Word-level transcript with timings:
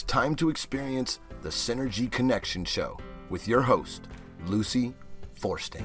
it's 0.00 0.10
time 0.10 0.34
to 0.34 0.48
experience 0.48 1.20
the 1.42 1.50
Synergy 1.50 2.10
Connection 2.10 2.64
Show 2.64 2.96
with 3.28 3.46
your 3.46 3.60
host, 3.60 4.08
Lucy 4.46 4.94
Forsting. 5.34 5.84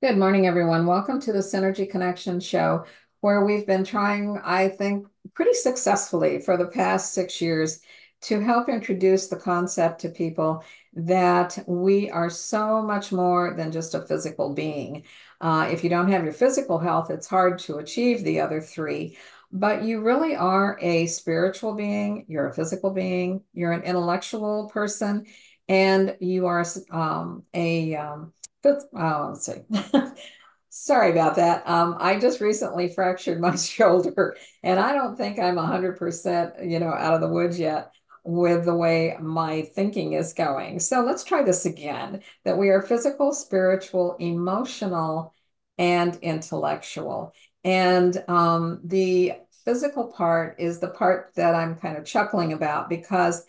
Good 0.00 0.18
morning, 0.18 0.46
everyone. 0.46 0.86
Welcome 0.86 1.20
to 1.22 1.32
the 1.32 1.40
Synergy 1.40 1.90
Connection 1.90 2.38
Show, 2.38 2.84
where 3.22 3.44
we've 3.44 3.66
been 3.66 3.82
trying, 3.82 4.38
I 4.44 4.68
think, 4.68 5.08
pretty 5.34 5.54
successfully 5.54 6.38
for 6.38 6.56
the 6.56 6.68
past 6.68 7.12
six 7.12 7.40
years 7.40 7.80
to 8.20 8.40
help 8.40 8.68
introduce 8.68 9.26
the 9.26 9.36
concept 9.36 10.00
to 10.02 10.10
people 10.10 10.64
that 10.94 11.58
we 11.66 12.10
are 12.10 12.30
so 12.30 12.82
much 12.82 13.12
more 13.12 13.54
than 13.54 13.72
just 13.72 13.94
a 13.94 14.02
physical 14.06 14.54
being. 14.54 15.04
Uh, 15.40 15.68
if 15.70 15.84
you 15.84 15.90
don't 15.90 16.10
have 16.10 16.24
your 16.24 16.32
physical 16.32 16.78
health, 16.78 17.10
it's 17.10 17.26
hard 17.26 17.58
to 17.60 17.78
achieve 17.78 18.24
the 18.24 18.40
other 18.40 18.60
three. 18.60 19.16
But 19.52 19.84
you 19.84 20.02
really 20.02 20.36
are 20.36 20.78
a 20.80 21.06
spiritual 21.06 21.74
being, 21.74 22.26
you're 22.28 22.48
a 22.48 22.54
physical 22.54 22.90
being, 22.90 23.42
you're 23.52 23.72
an 23.72 23.82
intellectual 23.82 24.68
person, 24.68 25.26
and 25.68 26.16
you 26.20 26.46
are 26.46 26.64
um, 26.90 27.44
a, 27.54 27.94
um, 27.96 28.32
uh, 28.64 29.28
let's 29.28 29.46
see. 29.46 29.62
Sorry 30.70 31.10
about 31.10 31.36
that. 31.36 31.66
Um, 31.68 31.96
I 31.98 32.18
just 32.18 32.40
recently 32.40 32.88
fractured 32.88 33.40
my 33.40 33.54
shoulder, 33.56 34.36
and 34.62 34.78
I 34.78 34.92
don't 34.92 35.16
think 35.16 35.38
I'm 35.38 35.56
100%, 35.56 36.68
you 36.68 36.78
know, 36.78 36.92
out 36.92 37.14
of 37.14 37.20
the 37.20 37.28
woods 37.28 37.58
yet 37.58 37.92
with 38.28 38.66
the 38.66 38.74
way 38.74 39.16
my 39.18 39.62
thinking 39.62 40.12
is 40.12 40.34
going. 40.34 40.78
So 40.80 41.00
let's 41.00 41.24
try 41.24 41.42
this 41.42 41.64
again 41.64 42.20
that 42.44 42.58
we 42.58 42.68
are 42.68 42.82
physical, 42.82 43.32
spiritual, 43.32 44.16
emotional, 44.20 45.32
and 45.78 46.14
intellectual. 46.16 47.32
And 47.64 48.22
um, 48.28 48.80
the 48.84 49.32
physical 49.64 50.08
part 50.08 50.56
is 50.58 50.78
the 50.78 50.88
part 50.90 51.32
that 51.36 51.54
I'm 51.54 51.76
kind 51.76 51.96
of 51.96 52.04
chuckling 52.04 52.52
about 52.52 52.90
because 52.90 53.46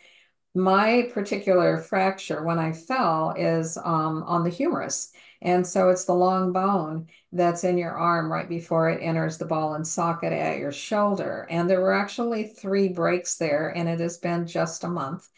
my 0.55 1.09
particular 1.13 1.77
fracture 1.77 2.43
when 2.43 2.59
I 2.59 2.73
fell 2.73 3.33
is 3.37 3.77
um, 3.77 4.23
on 4.23 4.43
the 4.43 4.49
humerus. 4.49 5.11
And 5.41 5.65
so 5.65 5.89
it's 5.89 6.05
the 6.05 6.13
long 6.13 6.51
bone 6.51 7.07
that's 7.31 7.63
in 7.63 7.77
your 7.77 7.93
arm 7.93 8.31
right 8.31 8.49
before 8.49 8.89
it 8.89 9.01
enters 9.01 9.37
the 9.37 9.45
ball 9.45 9.75
and 9.75 9.87
socket 9.87 10.33
at 10.33 10.57
your 10.57 10.71
shoulder. 10.71 11.47
And 11.49 11.69
there 11.69 11.79
were 11.79 11.93
actually 11.93 12.47
three 12.47 12.89
breaks 12.89 13.37
there, 13.37 13.69
and 13.69 13.87
it 13.87 13.99
has 14.01 14.17
been 14.17 14.47
just 14.47 14.83
a 14.83 14.89
month. 14.89 15.29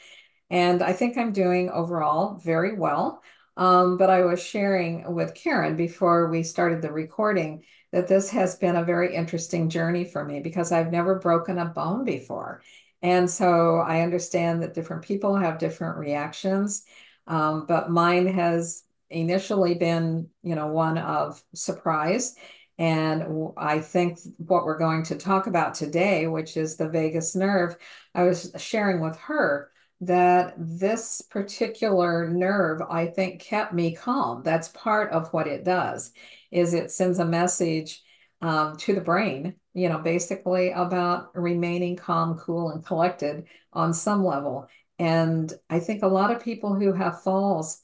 And 0.50 0.82
I 0.82 0.94
think 0.94 1.18
I'm 1.18 1.34
doing 1.34 1.70
overall 1.70 2.38
very 2.44 2.74
well. 2.74 3.22
Um, 3.58 3.98
but 3.98 4.10
I 4.10 4.24
was 4.24 4.42
sharing 4.42 5.14
with 5.14 5.36
Karen 5.36 5.76
before 5.76 6.30
we 6.30 6.42
started 6.42 6.82
the 6.82 6.92
recording 6.92 7.64
that 7.92 8.08
this 8.08 8.30
has 8.30 8.56
been 8.56 8.78
a 8.78 8.84
very 8.84 9.14
interesting 9.14 9.70
journey 9.70 10.06
for 10.06 10.24
me 10.24 10.40
because 10.40 10.72
I've 10.72 10.92
never 10.92 11.20
broken 11.20 11.58
a 11.58 11.66
bone 11.66 12.06
before. 12.06 12.62
And 13.02 13.30
so 13.30 13.78
I 13.78 14.02
understand 14.02 14.62
that 14.62 14.74
different 14.74 15.04
people 15.04 15.36
have 15.36 15.58
different 15.58 15.98
reactions, 15.98 16.84
um, 17.28 17.66
but 17.66 17.90
mine 17.90 18.28
has 18.28 18.84
initially 19.10 19.74
been, 19.74 20.30
you 20.44 20.56
know, 20.56 20.68
one 20.68 20.98
of 20.98 21.44
surprise. 21.54 22.36
And 22.78 23.52
I 23.58 23.80
think 23.80 24.20
what 24.38 24.66
we're 24.66 24.78
going 24.78 25.04
to 25.04 25.16
talk 25.16 25.48
about 25.48 25.76
today, 25.76 26.28
which 26.28 26.58
is 26.58 26.78
the 26.78 26.90
vagus 26.90 27.36
nerve, 27.36 27.76
I 28.16 28.24
was 28.24 28.52
sharing 28.58 29.02
with 29.02 29.18
her 29.18 29.72
that 30.02 30.56
this 30.58 31.22
particular 31.22 32.28
nerve, 32.28 32.82
I 32.82 33.06
think, 33.06 33.42
kept 33.42 33.72
me 33.74 33.96
calm. 33.96 34.42
That's 34.42 34.70
part 34.70 35.12
of 35.12 35.32
what 35.32 35.46
it 35.46 35.64
does, 35.64 36.12
is 36.50 36.74
it 36.74 36.90
sends 36.90 37.20
a 37.20 37.26
message 37.26 38.02
um, 38.42 38.78
to 38.78 38.96
the 38.96 39.02
brain, 39.02 39.56
you 39.74 39.90
know, 39.90 40.00
basically 40.00 40.72
about 40.72 41.36
remaining 41.36 41.96
calm, 41.96 42.38
cool, 42.38 42.72
and 42.72 42.86
collected 42.86 43.46
on 43.74 43.94
some 43.94 44.26
level. 44.26 44.68
And 45.00 45.52
I 45.70 45.80
think 45.80 46.04
a 46.04 46.08
lot 46.08 46.32
of 46.32 46.44
people 46.44 46.76
who 46.76 46.94
have 46.94 47.24
falls 47.24 47.82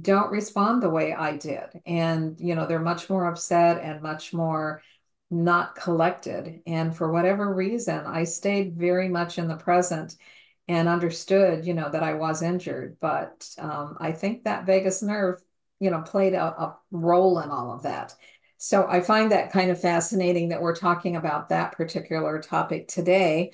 don't 0.00 0.30
respond 0.30 0.82
the 0.82 0.90
way 0.90 1.12
I 1.12 1.36
did. 1.36 1.64
And, 1.84 2.38
you 2.40 2.54
know, 2.54 2.66
they're 2.66 2.78
much 2.78 3.10
more 3.10 3.26
upset 3.26 3.82
and 3.82 4.02
much 4.02 4.32
more 4.32 4.82
not 5.30 5.74
collected. 5.74 6.60
And 6.66 6.94
for 6.94 7.12
whatever 7.12 7.52
reason, 7.54 8.04
I 8.06 8.24
stayed 8.24 8.76
very 8.76 9.08
much 9.08 9.38
in 9.38 9.48
the 9.48 9.56
present 9.56 10.16
and 10.68 10.88
understood, 10.88 11.66
you 11.66 11.74
know, 11.74 11.88
that 11.90 12.02
I 12.02 12.14
was 12.14 12.42
injured. 12.42 12.96
But 13.00 13.48
um, 13.58 13.96
I 14.00 14.12
think 14.12 14.44
that 14.44 14.66
vagus 14.66 15.02
nerve, 15.02 15.42
you 15.80 15.90
know, 15.90 16.02
played 16.02 16.34
a, 16.34 16.44
a 16.44 16.78
role 16.90 17.40
in 17.40 17.50
all 17.50 17.72
of 17.72 17.82
that. 17.82 18.14
So 18.62 18.86
I 18.86 19.00
find 19.00 19.32
that 19.32 19.52
kind 19.52 19.70
of 19.70 19.80
fascinating 19.80 20.50
that 20.50 20.60
we're 20.60 20.76
talking 20.76 21.16
about 21.16 21.48
that 21.48 21.72
particular 21.72 22.42
topic 22.42 22.88
today. 22.88 23.52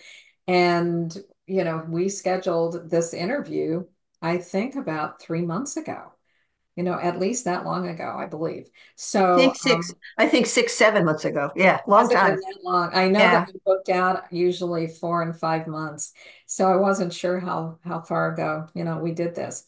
And, 0.48 1.16
you 1.46 1.62
know, 1.62 1.84
we 1.88 2.08
scheduled 2.08 2.90
this 2.90 3.14
interview, 3.14 3.84
I 4.20 4.38
think, 4.38 4.74
about 4.74 5.20
three 5.20 5.42
months 5.42 5.76
ago 5.76 6.12
you 6.76 6.82
know, 6.82 7.00
at 7.00 7.18
least 7.18 7.46
that 7.46 7.64
long 7.64 7.88
ago, 7.88 8.14
I 8.16 8.26
believe. 8.26 8.68
So 8.96 9.34
I 9.34 9.38
think 9.38 9.56
six, 9.56 9.90
um, 9.90 9.96
I 10.18 10.28
think 10.28 10.46
six, 10.46 10.74
seven 10.74 11.06
months 11.06 11.24
ago. 11.24 11.50
Yeah, 11.56 11.80
long 11.86 12.08
time. 12.10 12.38
Long. 12.62 12.90
I 12.92 13.08
know 13.08 13.18
yeah. 13.18 13.30
that 13.32 13.48
we 13.52 13.60
booked 13.64 13.88
out 13.88 14.24
usually 14.30 14.86
four 14.86 15.22
and 15.22 15.34
five 15.34 15.66
months. 15.66 16.12
So 16.44 16.70
I 16.70 16.76
wasn't 16.76 17.14
sure 17.14 17.40
how 17.40 17.78
how 17.82 18.02
far 18.02 18.30
ago, 18.30 18.68
you 18.74 18.84
know, 18.84 18.98
we 18.98 19.12
did 19.12 19.34
this. 19.34 19.64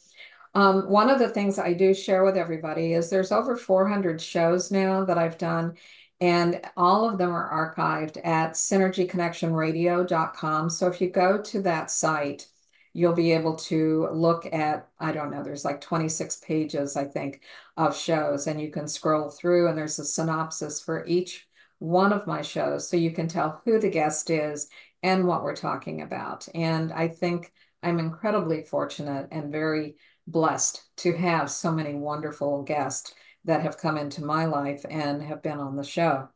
Um, 0.58 0.88
one 0.88 1.08
of 1.08 1.20
the 1.20 1.28
things 1.28 1.56
I 1.56 1.72
do 1.72 1.94
share 1.94 2.24
with 2.24 2.36
everybody 2.36 2.94
is 2.94 3.08
there's 3.08 3.30
over 3.30 3.56
400 3.56 4.20
shows 4.20 4.72
now 4.72 5.04
that 5.04 5.16
I've 5.16 5.38
done, 5.38 5.76
and 6.20 6.60
all 6.76 7.08
of 7.08 7.16
them 7.16 7.30
are 7.30 7.76
archived 7.76 8.18
at 8.26 8.54
synergyconnectionradio.com. 8.54 10.70
So 10.70 10.88
if 10.88 11.00
you 11.00 11.10
go 11.10 11.40
to 11.40 11.62
that 11.62 11.92
site, 11.92 12.48
you'll 12.92 13.12
be 13.12 13.30
able 13.30 13.54
to 13.54 14.08
look 14.10 14.52
at, 14.52 14.88
I 14.98 15.12
don't 15.12 15.30
know, 15.30 15.44
there's 15.44 15.64
like 15.64 15.80
26 15.80 16.40
pages, 16.44 16.96
I 16.96 17.04
think, 17.04 17.42
of 17.76 17.96
shows, 17.96 18.48
and 18.48 18.60
you 18.60 18.72
can 18.72 18.88
scroll 18.88 19.30
through, 19.30 19.68
and 19.68 19.78
there's 19.78 20.00
a 20.00 20.04
synopsis 20.04 20.80
for 20.80 21.06
each 21.06 21.46
one 21.78 22.12
of 22.12 22.26
my 22.26 22.42
shows. 22.42 22.88
So 22.88 22.96
you 22.96 23.12
can 23.12 23.28
tell 23.28 23.62
who 23.64 23.78
the 23.78 23.90
guest 23.90 24.28
is 24.28 24.68
and 25.04 25.24
what 25.24 25.44
we're 25.44 25.54
talking 25.54 26.02
about. 26.02 26.48
And 26.52 26.92
I 26.92 27.06
think 27.06 27.52
I'm 27.80 28.00
incredibly 28.00 28.64
fortunate 28.64 29.28
and 29.30 29.52
very 29.52 29.94
blessed 30.30 30.82
to 30.98 31.12
have 31.12 31.50
so 31.50 31.72
many 31.72 31.94
wonderful 31.94 32.62
guests 32.62 33.14
that 33.44 33.62
have 33.62 33.78
come 33.78 33.96
into 33.96 34.24
my 34.24 34.44
life 34.44 34.84
and 34.88 35.22
have 35.22 35.42
been 35.42 35.58
on 35.58 35.76
the 35.76 35.84
show. 35.84 36.28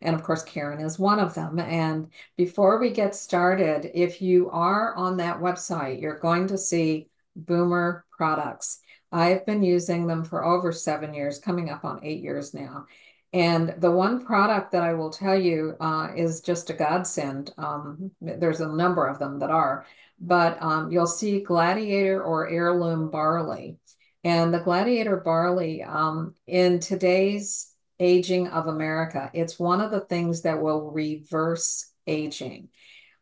And 0.00 0.14
of 0.14 0.22
course, 0.22 0.42
Karen 0.42 0.80
is 0.80 0.98
one 0.98 1.18
of 1.18 1.34
them. 1.34 1.58
And 1.58 2.08
before 2.36 2.78
we 2.78 2.90
get 2.90 3.14
started, 3.14 3.90
if 3.94 4.20
you 4.20 4.50
are 4.50 4.94
on 4.96 5.16
that 5.18 5.40
website, 5.40 6.00
you're 6.00 6.18
going 6.18 6.48
to 6.48 6.58
see 6.58 7.08
Boomer 7.36 8.04
products. 8.10 8.80
I've 9.10 9.46
been 9.46 9.62
using 9.62 10.06
them 10.06 10.24
for 10.24 10.44
over 10.44 10.72
seven 10.72 11.14
years, 11.14 11.38
coming 11.38 11.70
up 11.70 11.84
on 11.84 12.04
eight 12.04 12.22
years 12.22 12.52
now. 12.52 12.86
And 13.32 13.74
the 13.78 13.90
one 13.90 14.24
product 14.24 14.72
that 14.72 14.82
I 14.82 14.94
will 14.94 15.10
tell 15.10 15.38
you 15.38 15.74
uh, 15.80 16.08
is 16.14 16.40
just 16.40 16.70
a 16.70 16.72
godsend. 16.72 17.52
Um, 17.58 18.12
there's 18.20 18.60
a 18.60 18.68
number 18.68 19.06
of 19.06 19.18
them 19.18 19.40
that 19.40 19.50
are, 19.50 19.86
but 20.20 20.62
um, 20.62 20.90
you'll 20.90 21.06
see 21.06 21.40
Gladiator 21.40 22.22
or 22.22 22.48
Heirloom 22.48 23.10
Barley. 23.10 23.78
And 24.22 24.54
the 24.54 24.60
Gladiator 24.60 25.18
Barley 25.18 25.82
um, 25.82 26.34
in 26.46 26.80
today's 26.80 27.74
aging 28.00 28.48
of 28.48 28.66
America. 28.66 29.30
It's 29.34 29.58
one 29.58 29.80
of 29.80 29.90
the 29.90 30.00
things 30.00 30.42
that 30.42 30.60
will 30.60 30.90
reverse 30.90 31.90
aging. 32.06 32.68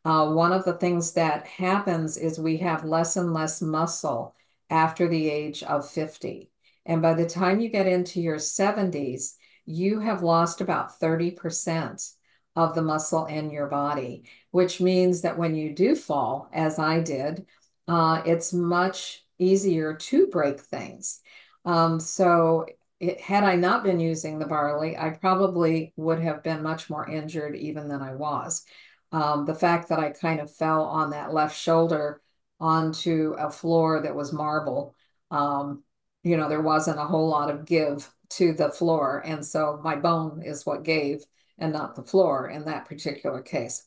Uh, 0.05 0.33
one 0.33 0.53
of 0.53 0.65
the 0.65 0.75
things 0.75 1.13
that 1.13 1.47
happens 1.47 2.17
is 2.17 2.39
we 2.39 2.59
have 2.59 2.85
less 2.85 3.17
and 3.17 3.33
less 3.33 3.63
muscle 3.63 4.35
after 4.71 5.09
the 5.09 5.29
age 5.29 5.63
of 5.63 5.89
50. 5.89 6.51
And 6.87 7.03
by 7.03 7.15
the 7.15 7.29
time 7.29 7.61
you 7.61 7.69
get 7.69 7.87
into 7.87 8.21
your 8.21 8.37
70s, 8.37 9.35
you 9.65 10.01
have 10.01 10.23
lost 10.23 10.61
about 10.61 10.99
30% 10.99 12.13
of 12.55 12.75
the 12.75 12.83
muscle 12.83 13.27
in 13.27 13.51
your 13.51 13.67
body, 13.67 14.25
which 14.51 14.81
means 14.81 15.23
that 15.23 15.39
when 15.39 15.55
you 15.55 15.75
do 15.75 15.95
fall, 15.95 16.49
as 16.53 16.79
I 16.79 17.01
did, 17.01 17.47
uh, 17.89 18.23
it's 18.27 18.53
much 18.53 19.25
easier 19.39 19.95
to 19.95 20.27
break 20.27 20.61
things. 20.61 21.21
Um, 21.65 21.99
so 21.99 22.67
it, 23.01 23.21
had 23.21 23.45
I 23.45 23.57
not 23.57 23.85
been 23.85 24.01
using 24.01 24.39
the 24.39 24.47
barley, 24.47 24.97
I 24.97 25.11
probably 25.11 25.93
would 25.97 26.21
have 26.21 26.43
been 26.43 26.63
much 26.63 26.91
more 26.91 27.09
injured 27.09 27.57
even 27.57 27.89
than 27.89 28.03
I 28.03 28.15
was. 28.15 28.65
Um, 29.11 29.45
the 29.45 29.55
fact 29.55 29.89
that 29.89 29.99
I 29.99 30.11
kind 30.11 30.41
of 30.41 30.55
fell 30.55 30.85
on 30.85 31.11
that 31.11 31.35
left 31.35 31.57
shoulder 31.57 32.21
onto 32.61 33.35
a 33.39 33.51
floor 33.51 34.01
that 34.03 34.15
was 34.15 34.33
marble, 34.33 34.95
um, 35.31 35.83
you 36.23 36.37
know, 36.37 36.49
there 36.49 36.63
wasn't 36.63 36.99
a 36.99 37.05
whole 37.05 37.29
lot 37.29 37.51
of 37.51 37.65
give 37.65 38.09
to 38.31 38.53
the 38.53 38.71
floor. 38.71 39.23
And 39.25 39.45
so 39.45 39.81
my 39.83 39.97
bone 39.97 40.43
is 40.43 40.65
what 40.65 40.85
gave 40.85 41.25
and 41.63 41.73
not 41.73 41.95
the 41.95 42.03
floor 42.03 42.49
in 42.49 42.65
that 42.65 42.87
particular 42.87 43.41
case. 43.41 43.87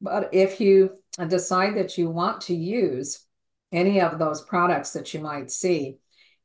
But 0.00 0.30
if 0.32 0.60
you 0.60 0.98
decide 1.28 1.76
that 1.76 1.96
you 1.96 2.10
want 2.10 2.42
to 2.42 2.54
use 2.54 3.24
any 3.70 4.00
of 4.00 4.18
those 4.18 4.42
products 4.42 4.90
that 4.92 5.14
you 5.14 5.20
might 5.20 5.50
see, 5.50 5.98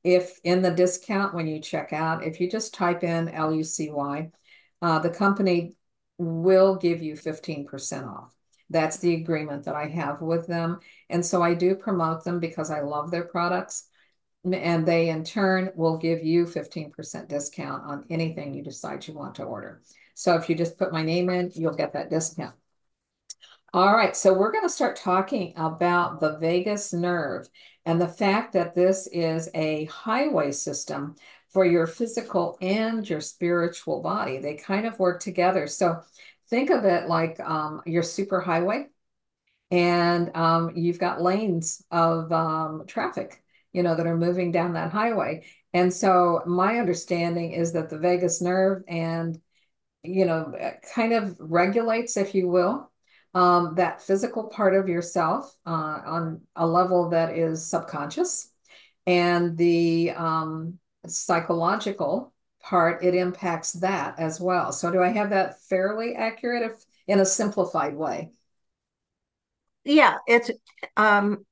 if 0.04 0.40
in 0.44 0.62
the 0.62 0.72
discount 0.72 1.34
when 1.34 1.48
you 1.48 1.60
check 1.60 1.92
out, 1.92 2.24
if 2.24 2.40
you 2.40 2.50
just 2.50 2.74
type 2.74 3.04
in 3.04 3.28
LUCY, 3.28 4.32
uh, 4.82 5.00
the 5.00 5.10
company 5.10 5.76
will 6.20 6.76
give 6.76 7.02
you 7.02 7.16
15% 7.16 8.08
off. 8.08 8.34
That's 8.70 8.98
the 8.98 9.16
agreement 9.16 9.66
that 9.66 9.76
I 9.76 9.88
have 9.88 10.22
with 10.22 10.46
them. 10.46 10.80
And 11.10 11.26
so 11.26 11.42
I 11.42 11.56
do 11.56 11.76
promote 11.76 12.24
them 12.24 12.40
because 12.40 12.70
I 12.70 12.82
love 12.82 13.10
their 13.10 13.24
products. 13.24 13.88
And 14.46 14.86
they 14.86 15.10
in 15.10 15.24
turn 15.24 15.72
will 15.76 15.98
give 15.98 16.24
you 16.24 16.46
15% 16.46 17.28
discount 17.28 17.84
on 17.84 18.06
anything 18.10 18.54
you 18.54 18.64
decide 18.64 19.06
you 19.08 19.16
want 19.16 19.36
to 19.36 19.44
order. 19.44 19.82
So 20.20 20.36
if 20.36 20.50
you 20.50 20.56
just 20.56 20.78
put 20.78 20.92
my 20.92 21.02
name 21.02 21.30
in, 21.30 21.50
you'll 21.56 21.74
get 21.74 21.94
that 21.94 22.10
discount. 22.10 22.54
All 23.74 23.94
right, 23.94 24.18
so 24.18 24.34
we're 24.34 24.52
going 24.52 24.66
to 24.66 24.70
start 24.70 24.98
talking 24.98 25.54
about 25.56 26.20
the 26.20 26.38
vagus 26.40 26.92
nerve 26.92 27.48
and 27.86 28.02
the 28.02 28.08
fact 28.10 28.52
that 28.52 28.74
this 28.74 29.08
is 29.14 29.50
a 29.56 29.86
highway 29.86 30.52
system 30.52 31.16
for 31.52 31.66
your 31.66 31.88
physical 31.88 32.58
and 32.60 33.10
your 33.10 33.22
spiritual 33.22 34.02
body. 34.02 34.40
They 34.40 34.56
kind 34.56 34.86
of 34.86 35.00
work 35.00 35.22
together. 35.22 35.68
So 35.68 36.02
think 36.50 36.70
of 36.70 36.84
it 36.84 37.08
like 37.08 37.40
um, 37.40 37.82
your 37.86 38.04
super 38.04 38.42
highway, 38.42 38.88
and 39.72 40.36
um, 40.36 40.74
you've 40.76 41.00
got 41.00 41.22
lanes 41.22 41.82
of 41.92 42.30
um, 42.34 42.84
traffic, 42.88 43.42
you 43.72 43.84
know, 43.84 43.96
that 43.96 44.06
are 44.06 44.18
moving 44.18 44.52
down 44.52 44.74
that 44.74 44.92
highway. 44.92 45.46
And 45.74 45.94
so 45.94 46.44
my 46.46 46.78
understanding 46.78 47.54
is 47.54 47.72
that 47.72 47.90
the 47.90 47.98
vagus 47.98 48.42
nerve 48.42 48.84
and, 48.86 49.40
you 50.04 50.26
know, 50.26 50.54
kind 50.94 51.14
of 51.14 51.36
regulates, 51.40 52.18
if 52.18 52.34
you 52.34 52.48
will, 52.48 52.90
um, 53.34 53.76
that 53.76 54.02
physical 54.02 54.46
part 54.46 54.76
of 54.76 54.88
yourself 54.88 55.54
uh, 55.66 56.02
on 56.06 56.42
a 56.56 56.66
level 56.66 57.10
that 57.10 57.38
is 57.38 57.66
subconscious. 57.66 58.52
And 59.06 59.58
the 59.58 60.12
um, 60.12 60.80
psychological 61.08 62.34
part, 62.62 63.04
it 63.04 63.16
impacts 63.16 63.74
that 63.74 64.20
as 64.20 64.40
well. 64.40 64.72
So 64.72 64.92
do 64.92 65.02
I 65.02 65.10
have 65.10 65.32
that 65.32 65.62
fairly 65.64 66.16
accurate 66.16 66.64
if 66.64 66.86
in 67.08 67.20
a 67.20 67.26
simplified 67.26 67.96
way? 67.96 68.32
Yeah, 69.84 70.18
it's 70.28 70.52
um 70.98 71.46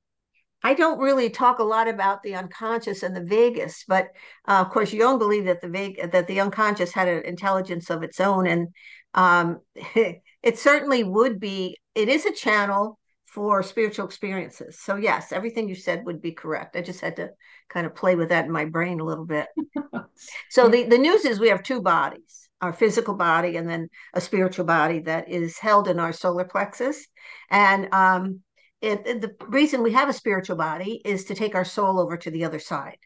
I 0.64 0.74
don't 0.74 1.00
really 1.00 1.30
talk 1.30 1.60
a 1.60 1.64
lot 1.64 1.88
about 1.88 2.24
the 2.24 2.36
unconscious 2.36 3.04
and 3.04 3.16
the 3.16 3.24
vagus, 3.24 3.84
but 3.88 4.08
uh, 4.48 4.64
of 4.66 4.70
course 4.70 4.92
Jung 4.92 5.20
believed 5.20 5.48
that 5.48 5.62
the 5.62 5.70
vag- 5.70 6.12
that 6.12 6.28
the 6.28 6.42
unconscious 6.42 6.94
had 6.94 7.08
an 7.08 7.24
intelligence 7.24 7.90
of 7.90 8.04
its 8.04 8.20
own, 8.20 8.48
and 8.48 8.68
um, 9.14 9.60
it 9.96 10.58
certainly 10.58 11.04
would 11.04 11.40
be. 11.40 11.78
It 11.96 12.10
is 12.10 12.26
a 12.26 12.34
channel 12.34 13.00
for 13.38 13.62
spiritual 13.62 14.06
experiences. 14.06 14.80
So 14.82 14.96
yes, 14.96 15.32
everything 15.32 15.70
you 15.70 15.76
said 15.76 16.06
would 16.06 16.22
be 16.22 16.32
correct. 16.32 16.76
I 16.76 16.82
just 16.82 17.02
had 17.02 17.18
to 17.18 17.30
kind 17.70 17.86
of 17.86 17.94
play 17.94 18.16
with 18.16 18.30
that 18.30 18.46
in 18.46 18.52
my 18.52 18.66
brain 18.66 19.00
a 19.00 19.04
little 19.04 19.26
bit. 19.26 19.48
so 20.50 20.70
the, 20.70 20.84
the 20.86 20.98
news 20.98 21.24
is 21.24 21.40
we 21.40 21.50
have 21.50 21.62
two 21.62 21.82
bodies, 21.82 22.50
our 22.62 22.74
physical 22.74 23.14
body 23.14 23.58
and 23.58 23.70
then 23.70 23.90
a 24.16 24.22
spiritual 24.22 24.66
body 24.66 25.02
that 25.02 25.30
is 25.30 25.60
held 25.60 25.88
in 25.88 26.00
our 26.00 26.14
solar 26.14 26.46
plexus. 26.46 27.06
And 27.52 27.94
um, 27.94 28.42
it, 28.82 29.06
it, 29.06 29.22
the 29.22 29.36
reason 29.48 29.84
we 29.84 29.94
have 29.94 30.10
a 30.10 30.14
spiritual 30.14 30.56
body 30.56 31.02
is 31.04 31.26
to 31.26 31.36
take 31.36 31.56
our 31.56 31.66
soul 31.66 32.00
over 32.00 32.18
to 32.18 32.32
the 32.32 32.46
other 32.46 32.60
side. 32.60 32.98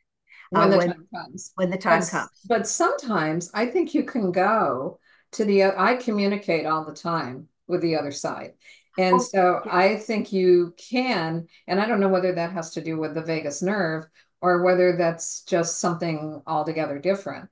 When 0.50 0.64
uh, 0.64 0.68
the 0.68 0.78
when, 0.78 0.88
time 0.88 1.08
comes. 1.16 1.52
When 1.56 1.70
the 1.70 1.78
time 1.78 2.02
but, 2.02 2.10
comes. 2.10 2.30
But 2.48 2.68
sometimes 2.68 3.52
I 3.54 3.66
think 3.68 3.94
you 3.94 4.04
can 4.04 4.32
go 4.32 5.00
to 5.34 5.46
the, 5.46 5.64
I 5.64 5.96
communicate 5.96 6.66
all 6.66 6.84
the 6.84 6.94
time 6.94 7.48
with 7.68 7.82
the 7.82 7.96
other 7.96 8.12
side. 8.12 8.52
And 8.98 9.16
oh, 9.16 9.20
so 9.20 9.62
yeah. 9.66 9.76
I 9.76 9.96
think 9.96 10.34
you 10.34 10.76
can, 10.78 11.48
and 11.68 11.80
I 11.80 11.86
don't 11.86 12.02
know 12.02 12.10
whether 12.10 12.34
that 12.34 12.52
has 12.52 12.72
to 12.72 12.82
do 12.82 12.98
with 12.98 13.16
the 13.16 13.22
vagus 13.22 13.62
nerve 13.62 14.06
or 14.42 14.64
whether 14.64 14.98
that's 14.98 15.44
just 15.44 15.80
something 15.80 16.42
altogether 16.46 17.00
different. 17.00 17.50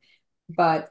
But 0.50 0.90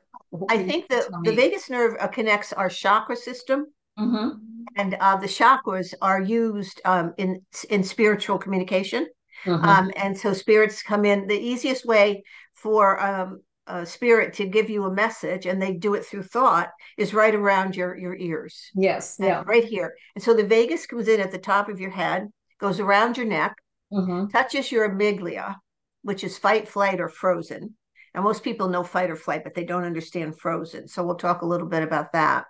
I 0.48 0.62
think 0.62 0.88
the, 0.88 1.20
the 1.24 1.32
vagus 1.32 1.68
nerve 1.68 1.96
uh, 2.00 2.08
connects 2.08 2.52
our 2.52 2.70
chakra 2.70 3.16
system. 3.16 3.66
Mm-hmm. 3.98 4.28
And 4.76 4.94
uh, 5.00 5.16
the 5.16 5.26
chakras 5.26 5.94
are 6.00 6.20
used 6.20 6.80
um, 6.84 7.14
in 7.16 7.42
in 7.70 7.82
spiritual 7.82 8.38
communication. 8.38 9.06
Mm-hmm. 9.44 9.64
Um, 9.64 9.90
and 9.96 10.16
so 10.16 10.32
spirits 10.32 10.82
come 10.82 11.04
in. 11.04 11.26
The 11.26 11.38
easiest 11.38 11.86
way 11.86 12.22
for 12.54 13.00
um, 13.00 13.40
a 13.68 13.86
spirit 13.86 14.32
to 14.34 14.46
give 14.46 14.70
you 14.70 14.84
a 14.84 14.92
message 14.92 15.46
and 15.46 15.60
they 15.60 15.72
do 15.72 15.94
it 15.94 16.04
through 16.04 16.22
thought 16.22 16.70
is 16.96 17.14
right 17.14 17.34
around 17.34 17.76
your 17.76 17.96
your 17.96 18.16
ears 18.16 18.70
yes 18.74 19.16
yeah 19.20 19.42
right 19.46 19.64
here 19.64 19.94
and 20.14 20.24
so 20.24 20.34
the 20.34 20.44
vagus 20.44 20.86
comes 20.86 21.06
in 21.06 21.20
at 21.20 21.30
the 21.30 21.38
top 21.38 21.68
of 21.68 21.78
your 21.78 21.90
head 21.90 22.28
goes 22.58 22.80
around 22.80 23.16
your 23.16 23.26
neck 23.26 23.54
mm-hmm. 23.92 24.26
touches 24.28 24.72
your 24.72 24.88
amygdala 24.88 25.54
which 26.02 26.24
is 26.24 26.38
fight 26.38 26.66
flight 26.66 27.00
or 27.00 27.08
frozen 27.08 27.74
and 28.14 28.24
most 28.24 28.42
people 28.42 28.68
know 28.68 28.82
fight 28.82 29.10
or 29.10 29.16
flight 29.16 29.44
but 29.44 29.54
they 29.54 29.64
don't 29.64 29.84
understand 29.84 30.38
frozen 30.38 30.88
so 30.88 31.04
we'll 31.04 31.14
talk 31.14 31.42
a 31.42 31.46
little 31.46 31.68
bit 31.68 31.82
about 31.82 32.12
that 32.12 32.46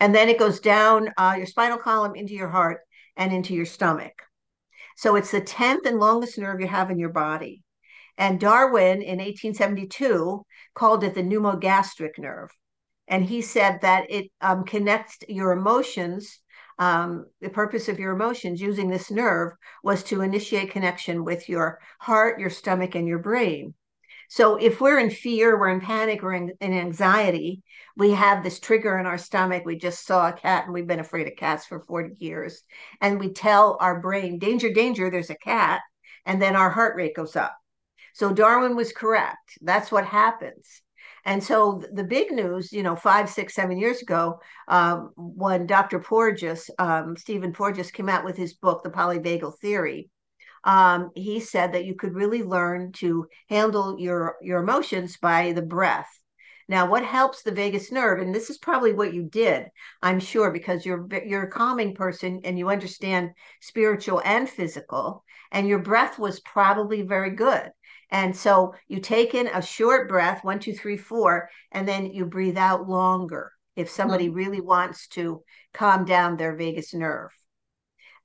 and 0.00 0.14
then 0.14 0.28
it 0.28 0.38
goes 0.38 0.60
down 0.60 1.10
uh, 1.16 1.34
your 1.36 1.46
spinal 1.46 1.78
column 1.78 2.14
into 2.14 2.34
your 2.34 2.48
heart 2.48 2.80
and 3.16 3.32
into 3.32 3.54
your 3.54 3.66
stomach 3.66 4.22
so 4.96 5.16
it's 5.16 5.30
the 5.30 5.40
10th 5.40 5.86
and 5.86 5.98
longest 5.98 6.38
nerve 6.38 6.60
you 6.60 6.66
have 6.68 6.90
in 6.90 6.98
your 6.98 7.10
body 7.10 7.62
and 8.20 8.38
Darwin 8.38 9.00
in 9.00 9.16
1872 9.16 10.44
called 10.74 11.04
it 11.04 11.14
the 11.14 11.22
pneumogastric 11.22 12.18
nerve. 12.18 12.50
And 13.08 13.24
he 13.24 13.40
said 13.40 13.80
that 13.80 14.10
it 14.10 14.30
um, 14.42 14.64
connects 14.64 15.16
your 15.26 15.52
emotions. 15.52 16.38
Um, 16.78 17.24
the 17.40 17.48
purpose 17.48 17.88
of 17.88 17.98
your 17.98 18.12
emotions 18.12 18.60
using 18.60 18.90
this 18.90 19.10
nerve 19.10 19.52
was 19.82 20.02
to 20.04 20.20
initiate 20.20 20.70
connection 20.70 21.24
with 21.24 21.48
your 21.48 21.80
heart, 21.98 22.38
your 22.38 22.50
stomach, 22.50 22.94
and 22.94 23.08
your 23.08 23.18
brain. 23.18 23.72
So 24.30 24.54
if 24.54 24.80
we're 24.80 25.00
in 25.00 25.10
fear, 25.10 25.58
we're 25.58 25.70
in 25.70 25.80
panic, 25.80 26.22
we're 26.22 26.34
in, 26.34 26.52
in, 26.60 26.72
anxiety, 26.72 27.64
we 27.96 28.12
have 28.12 28.44
this 28.44 28.60
trigger 28.60 28.96
in 28.96 29.04
our 29.04 29.18
stomach. 29.18 29.64
We 29.66 29.76
just 29.76 30.06
saw 30.06 30.28
a 30.28 30.32
cat 30.32 30.66
and 30.66 30.72
we've 30.72 30.86
been 30.86 31.00
afraid 31.00 31.26
of 31.26 31.34
cats 31.34 31.66
for 31.66 31.80
40 31.80 32.14
years. 32.24 32.62
And 33.00 33.18
we 33.18 33.32
tell 33.32 33.76
our 33.80 34.00
brain, 34.00 34.38
danger, 34.38 34.72
danger, 34.72 35.10
there's 35.10 35.30
a 35.30 35.34
cat. 35.34 35.80
And 36.26 36.40
then 36.40 36.54
our 36.54 36.70
heart 36.70 36.94
rate 36.94 37.16
goes 37.16 37.34
up. 37.34 37.56
So 38.14 38.32
Darwin 38.32 38.76
was 38.76 38.92
correct. 38.92 39.58
That's 39.62 39.90
what 39.90 40.04
happens. 40.04 40.80
And 41.24 41.42
so 41.42 41.82
the 41.92 42.04
big 42.04 42.30
news, 42.30 42.72
you 42.72 42.84
know, 42.84 42.94
five, 42.94 43.28
six, 43.28 43.52
seven 43.52 43.78
years 43.78 44.00
ago, 44.00 44.38
um, 44.68 45.10
when 45.16 45.66
Dr. 45.66 45.98
Porges, 45.98 46.70
um, 46.78 47.16
Stephen 47.16 47.52
Porges, 47.52 47.90
came 47.90 48.08
out 48.08 48.24
with 48.24 48.36
his 48.36 48.54
book, 48.54 48.84
The 48.84 48.90
Polyvagal 48.90 49.58
Theory, 49.58 50.08
um, 50.64 51.10
he 51.14 51.40
said 51.40 51.72
that 51.72 51.84
you 51.84 51.94
could 51.94 52.14
really 52.14 52.42
learn 52.42 52.92
to 52.92 53.26
handle 53.48 53.98
your 53.98 54.36
your 54.42 54.62
emotions 54.62 55.16
by 55.16 55.52
the 55.52 55.62
breath. 55.62 56.08
Now, 56.68 56.88
what 56.88 57.04
helps 57.04 57.42
the 57.42 57.50
vagus 57.50 57.90
nerve, 57.90 58.20
and 58.20 58.32
this 58.32 58.48
is 58.48 58.58
probably 58.58 58.92
what 58.92 59.12
you 59.12 59.24
did, 59.24 59.66
I'm 60.02 60.20
sure, 60.20 60.52
because 60.52 60.86
you're 60.86 61.08
you're 61.26 61.44
a 61.44 61.50
calming 61.50 61.94
person 61.94 62.42
and 62.44 62.58
you 62.58 62.68
understand 62.68 63.30
spiritual 63.60 64.22
and 64.24 64.48
physical, 64.48 65.24
and 65.50 65.66
your 65.66 65.80
breath 65.80 66.18
was 66.18 66.40
probably 66.40 67.02
very 67.02 67.30
good. 67.30 67.70
And 68.12 68.36
so 68.36 68.74
you 68.88 69.00
take 69.00 69.34
in 69.34 69.46
a 69.46 69.62
short 69.62 70.08
breath, 70.08 70.44
one, 70.44 70.58
two, 70.58 70.72
three, 70.72 70.96
four, 70.96 71.48
and 71.72 71.86
then 71.86 72.06
you 72.06 72.24
breathe 72.26 72.58
out 72.58 72.88
longer 72.88 73.52
if 73.76 73.88
somebody 73.88 74.26
mm-hmm. 74.26 74.36
really 74.36 74.60
wants 74.60 75.08
to 75.08 75.42
calm 75.72 76.04
down 76.04 76.36
their 76.36 76.56
vagus 76.56 76.92
nerve. 76.92 77.30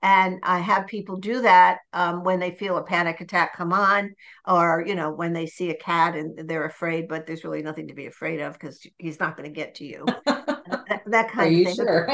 And 0.02 0.40
I 0.44 0.60
have 0.60 0.88
people 0.88 1.18
do 1.18 1.42
that 1.42 1.80
um, 1.94 2.24
when 2.24 2.40
they 2.40 2.52
feel 2.52 2.78
a 2.78 2.84
panic 2.84 3.22
attack 3.22 3.56
come 3.56 3.74
on, 3.74 4.14
or 4.48 4.84
you 4.86 4.94
know 4.96 5.12
when 5.12 5.34
they 5.34 5.48
see 5.48 5.72
a 5.72 5.76
cat 5.76 6.16
and 6.16 6.48
they're 6.48 6.66
afraid, 6.66 7.08
but 7.08 7.26
there's 7.26 7.44
really 7.44 7.64
nothing 7.64 7.88
to 7.88 7.96
be 7.96 8.06
afraid 8.06 8.40
of 8.40 8.54
because 8.54 8.86
he's 8.98 9.20
not 9.20 9.36
going 9.36 9.50
to 9.50 9.56
get 9.56 9.76
to 9.76 9.86
you. 9.86 10.06
that, 10.26 11.02
that, 11.08 11.32
kind 11.32 11.56
Are 11.56 11.70
of 11.70 11.76
thing. 11.76 11.76
Sure? 11.76 12.10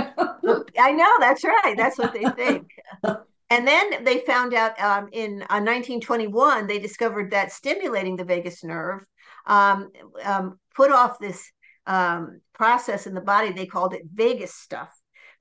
I 0.79 0.91
know 0.91 1.11
that's 1.19 1.43
right. 1.43 1.75
That's 1.75 1.97
what 1.97 2.13
they 2.13 2.23
think. 2.35 2.67
And 3.51 3.67
then 3.67 4.05
they 4.05 4.19
found 4.19 4.53
out 4.53 4.79
um, 4.79 5.09
in 5.11 5.41
uh, 5.41 5.59
1921, 5.59 6.67
they 6.67 6.79
discovered 6.79 7.31
that 7.31 7.51
stimulating 7.51 8.15
the 8.15 8.23
vagus 8.23 8.63
nerve 8.63 9.01
um, 9.45 9.89
um, 10.23 10.57
put 10.73 10.89
off 10.89 11.19
this 11.19 11.51
um, 11.85 12.39
process 12.53 13.07
in 13.07 13.13
the 13.13 13.21
body. 13.21 13.51
They 13.51 13.65
called 13.65 13.93
it 13.93 14.15
Vagusstoff, 14.15 14.88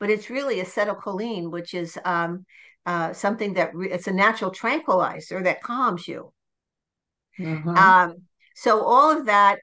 but 0.00 0.10
it's 0.10 0.30
really 0.30 0.56
acetylcholine, 0.56 1.50
which 1.50 1.74
is 1.74 1.96
um, 2.04 2.44
uh, 2.86 3.12
something 3.12 3.54
that 3.54 3.74
re- 3.74 3.90
it's 3.90 4.08
a 4.08 4.12
natural 4.12 4.50
tranquilizer 4.50 5.42
that 5.42 5.62
calms 5.62 6.08
you. 6.08 6.32
Mm-hmm. 7.38 7.68
Um, 7.68 8.14
so 8.56 8.82
all 8.82 9.16
of 9.16 9.26
that 9.26 9.60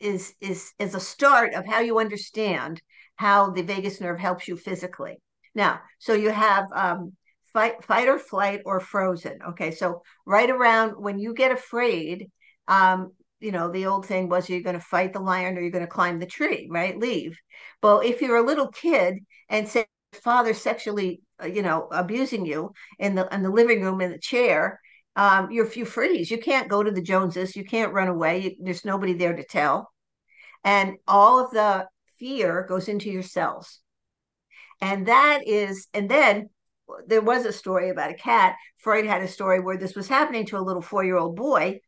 is 0.00 0.34
is 0.40 0.72
is 0.78 0.94
a 0.94 1.00
start 1.00 1.54
of 1.54 1.64
how 1.66 1.80
you 1.80 1.98
understand 1.98 2.82
how 3.16 3.50
the 3.50 3.62
vagus 3.62 4.00
nerve 4.00 4.18
helps 4.18 4.48
you 4.48 4.56
physically. 4.56 5.16
Now, 5.54 5.80
so 5.98 6.14
you 6.14 6.30
have 6.30 6.66
um, 6.72 7.12
fight, 7.52 7.84
fight 7.84 8.08
or 8.08 8.18
flight 8.18 8.60
or 8.64 8.80
frozen. 8.80 9.38
Okay, 9.50 9.70
so 9.70 10.02
right 10.26 10.50
around 10.50 10.92
when 11.00 11.18
you 11.18 11.32
get 11.32 11.52
afraid, 11.52 12.30
um, 12.66 13.12
you 13.40 13.52
know, 13.52 13.70
the 13.70 13.86
old 13.86 14.06
thing 14.06 14.28
was 14.28 14.48
you're 14.48 14.62
going 14.62 14.78
to 14.78 14.84
fight 14.84 15.12
the 15.12 15.20
lion 15.20 15.56
or 15.56 15.60
you're 15.60 15.70
going 15.70 15.84
to 15.84 15.90
climb 15.90 16.18
the 16.18 16.26
tree, 16.26 16.68
right? 16.70 16.98
Leave. 16.98 17.38
Well, 17.82 18.00
if 18.00 18.20
you're 18.20 18.36
a 18.36 18.46
little 18.46 18.68
kid 18.68 19.18
and 19.48 19.68
say 19.68 19.86
father 20.12 20.54
sexually, 20.54 21.20
uh, 21.42 21.46
you 21.46 21.62
know, 21.62 21.88
abusing 21.90 22.46
you 22.46 22.72
in 22.98 23.14
the 23.14 23.32
in 23.34 23.42
the 23.42 23.50
living 23.50 23.82
room 23.82 24.00
in 24.00 24.10
the 24.10 24.18
chair, 24.18 24.80
um, 25.16 25.50
you're 25.50 25.70
you 25.72 25.84
freeze. 25.84 26.30
You 26.30 26.38
can't 26.38 26.68
go 26.68 26.82
to 26.82 26.90
the 26.90 27.02
Joneses. 27.02 27.56
You 27.56 27.64
can't 27.64 27.92
run 27.92 28.08
away. 28.08 28.38
You, 28.40 28.50
there's 28.60 28.84
nobody 28.84 29.12
there 29.14 29.34
to 29.36 29.44
tell, 29.44 29.90
and 30.64 30.96
all 31.06 31.44
of 31.44 31.50
the 31.50 31.86
fear 32.18 32.64
goes 32.68 32.88
into 32.88 33.10
your 33.10 33.22
cells. 33.22 33.80
And 34.80 35.06
that 35.06 35.46
is, 35.46 35.86
and 35.94 36.08
then 36.08 36.50
there 37.06 37.20
was 37.20 37.44
a 37.44 37.52
story 37.52 37.90
about 37.90 38.10
a 38.10 38.14
cat. 38.14 38.56
Freud 38.78 39.06
had 39.06 39.22
a 39.22 39.28
story 39.28 39.60
where 39.60 39.76
this 39.78 39.94
was 39.94 40.08
happening 40.08 40.46
to 40.46 40.58
a 40.58 40.60
little 40.66 40.82
four 40.82 41.04
year 41.04 41.16
old 41.16 41.36
boy. 41.36 41.80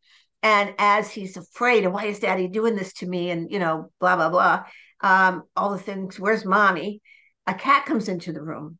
And 0.43 0.75
as 0.78 1.11
he's 1.11 1.37
afraid, 1.37 1.85
and 1.85 1.93
why 1.93 2.07
is 2.07 2.21
daddy 2.21 2.49
doing 2.49 2.76
this 2.76 2.93
to 2.95 3.07
me? 3.07 3.31
And, 3.31 3.50
you 3.50 3.59
know, 3.59 3.90
blah, 4.00 4.16
blah, 4.16 4.31
blah, 4.31 4.64
um, 5.00 5.43
all 5.57 5.71
the 5.71 5.78
things, 5.78 6.21
where's 6.21 6.45
mommy? 6.45 7.00
A 7.47 7.55
cat 7.55 7.87
comes 7.87 8.09
into 8.09 8.33
the 8.33 8.43
room. 8.43 8.78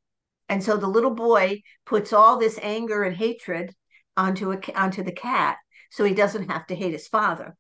And 0.49 0.63
so 0.63 0.77
the 0.77 0.87
little 0.87 1.15
boy 1.15 1.63
puts 1.85 2.13
all 2.13 2.39
this 2.39 2.59
anger 2.63 3.03
and 3.03 3.17
hatred 3.17 3.75
onto 4.17 4.53
a, 4.53 4.61
onto 4.75 5.03
the 5.03 5.13
cat 5.13 5.57
so 5.91 6.05
he 6.05 6.15
doesn't 6.15 6.51
have 6.51 6.67
to 6.67 6.77
hate 6.77 6.93
his 6.93 7.09
father. 7.09 7.57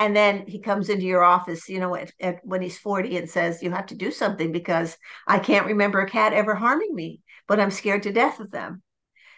And 0.00 0.14
then 0.14 0.46
he 0.46 0.60
comes 0.60 0.88
into 0.88 1.04
your 1.04 1.24
office, 1.24 1.68
you 1.68 1.80
know, 1.80 1.94
at, 1.94 2.12
at, 2.20 2.38
when 2.44 2.62
he's 2.62 2.78
40 2.78 3.16
and 3.16 3.28
says, 3.28 3.62
You 3.62 3.72
have 3.72 3.86
to 3.86 3.96
do 3.96 4.12
something 4.12 4.52
because 4.52 4.96
I 5.26 5.40
can't 5.40 5.66
remember 5.66 6.00
a 6.00 6.08
cat 6.08 6.32
ever 6.32 6.54
harming 6.54 6.94
me, 6.94 7.20
but 7.48 7.58
I'm 7.58 7.72
scared 7.72 8.04
to 8.04 8.12
death 8.12 8.38
of 8.38 8.50
them. 8.50 8.82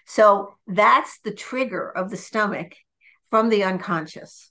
So 0.07 0.55
that's 0.67 1.19
the 1.21 1.33
trigger 1.33 1.91
of 1.91 2.11
the 2.11 2.17
stomach 2.17 2.75
from 3.31 3.49
the 3.49 3.65
unconscious 3.65 4.51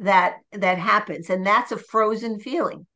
that 0.00 0.38
that 0.52 0.78
happens. 0.78 1.30
And 1.30 1.46
that's 1.46 1.72
a 1.72 1.78
frozen 1.78 2.40
feeling. 2.40 2.86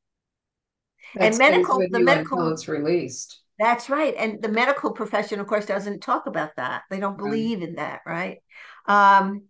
That 1.14 1.26
and 1.26 1.38
medical 1.38 1.86
the 1.88 2.00
medical 2.00 2.50
it's 2.50 2.66
released. 2.66 3.42
that's 3.58 3.90
right. 3.90 4.14
And 4.16 4.40
the 4.42 4.48
medical 4.48 4.92
profession 4.92 5.40
of 5.40 5.46
course 5.46 5.66
doesn't 5.66 6.00
talk 6.00 6.26
about 6.26 6.56
that. 6.56 6.82
They 6.90 7.00
don't 7.00 7.18
Right. 7.18 7.18
believe 7.18 7.62
in 7.62 7.74
that 7.76 8.00
right? 8.06 8.38
Um 8.86 9.44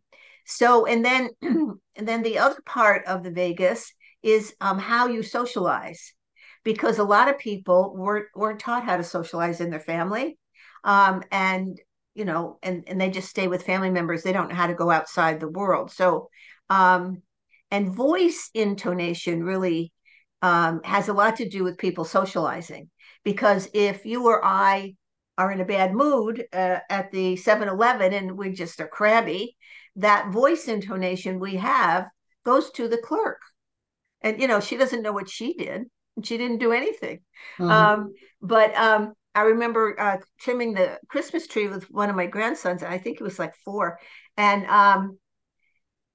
so 0.47 0.87
and 0.87 1.04
then 1.04 1.30
and 1.42 2.09
then 2.09 2.23
the 2.23 2.38
other 2.38 2.61
part 2.66 3.04
of 3.07 3.23
the 3.23 3.30
vagus 3.30 3.92
is 4.23 4.54
um 4.61 4.78
how 4.78 5.09
you 5.09 5.23
socialize. 5.23 6.12
Because 6.64 6.99
a 6.99 7.04
lot 7.04 7.28
of 7.28 7.38
people 7.38 7.95
weren't 7.97 8.26
weren't 8.35 8.61
taught 8.61 8.85
how 8.85 8.97
to 8.97 9.04
socialize 9.04 9.61
in 9.61 9.71
their 9.71 9.80
family. 9.80 10.38
Um 10.85 11.23
and 11.30 11.78
you 12.21 12.27
know 12.27 12.59
and 12.62 12.85
and 12.89 13.00
they 13.00 13.11
just 13.11 13.31
stay 13.31 13.49
with 13.49 13.65
family 13.65 13.91
members 13.91 14.23
they 14.23 14.33
don't 14.33 14.50
know 14.50 14.61
how 14.62 14.69
to 14.69 14.83
go 14.83 14.91
outside 14.91 15.41
the 15.41 15.49
world 15.61 15.91
so 15.91 16.29
um 16.69 17.23
and 17.71 17.95
voice 17.95 18.50
intonation 18.55 19.43
really 19.45 19.93
um, 20.43 20.81
has 20.85 21.09
a 21.09 21.12
lot 21.12 21.37
to 21.37 21.49
do 21.49 21.65
with 21.65 21.79
people 21.79 22.05
socializing 22.05 22.89
because 23.25 23.69
if 23.75 24.05
you 24.05 24.27
or 24.27 24.45
I 24.45 24.95
are 25.39 25.53
in 25.53 25.61
a 25.61 25.65
bad 25.65 25.95
mood 25.95 26.45
uh, 26.53 26.79
at 26.89 27.11
the 27.12 27.37
7-Eleven 27.37 28.12
and 28.12 28.37
we 28.37 28.50
just 28.53 28.81
are 28.81 28.89
crabby, 28.89 29.57
that 29.97 30.33
voice 30.33 30.69
intonation 30.69 31.41
we 31.41 31.57
have 31.57 32.07
goes 32.45 32.71
to 32.73 32.89
the 32.89 32.99
clerk. 32.99 33.39
And 34.23 34.41
you 34.41 34.49
know, 34.49 34.61
she 34.61 34.77
doesn't 34.77 35.03
know 35.03 35.12
what 35.12 35.29
she 35.29 35.55
did. 35.55 35.85
She 36.23 36.37
didn't 36.37 36.59
do 36.59 36.73
anything. 36.73 37.21
Mhm. 37.59 37.71
Um, 37.71 38.15
but 38.43 38.75
um, 38.75 39.15
I 39.35 39.43
remember 39.43 39.99
uh, 39.99 40.19
trimming 40.41 40.75
the 40.75 40.99
Christmas 41.09 41.47
tree 41.47 41.69
with 41.69 41.85
one 41.91 42.11
of 42.11 42.17
my 42.17 42.27
grandsons. 42.27 42.83
And 42.83 42.93
I 42.93 42.99
think 42.99 43.21
it 43.21 43.25
was 43.25 43.39
like 43.39 43.55
four, 43.57 43.99
and 44.37 44.67
um, 44.67 45.19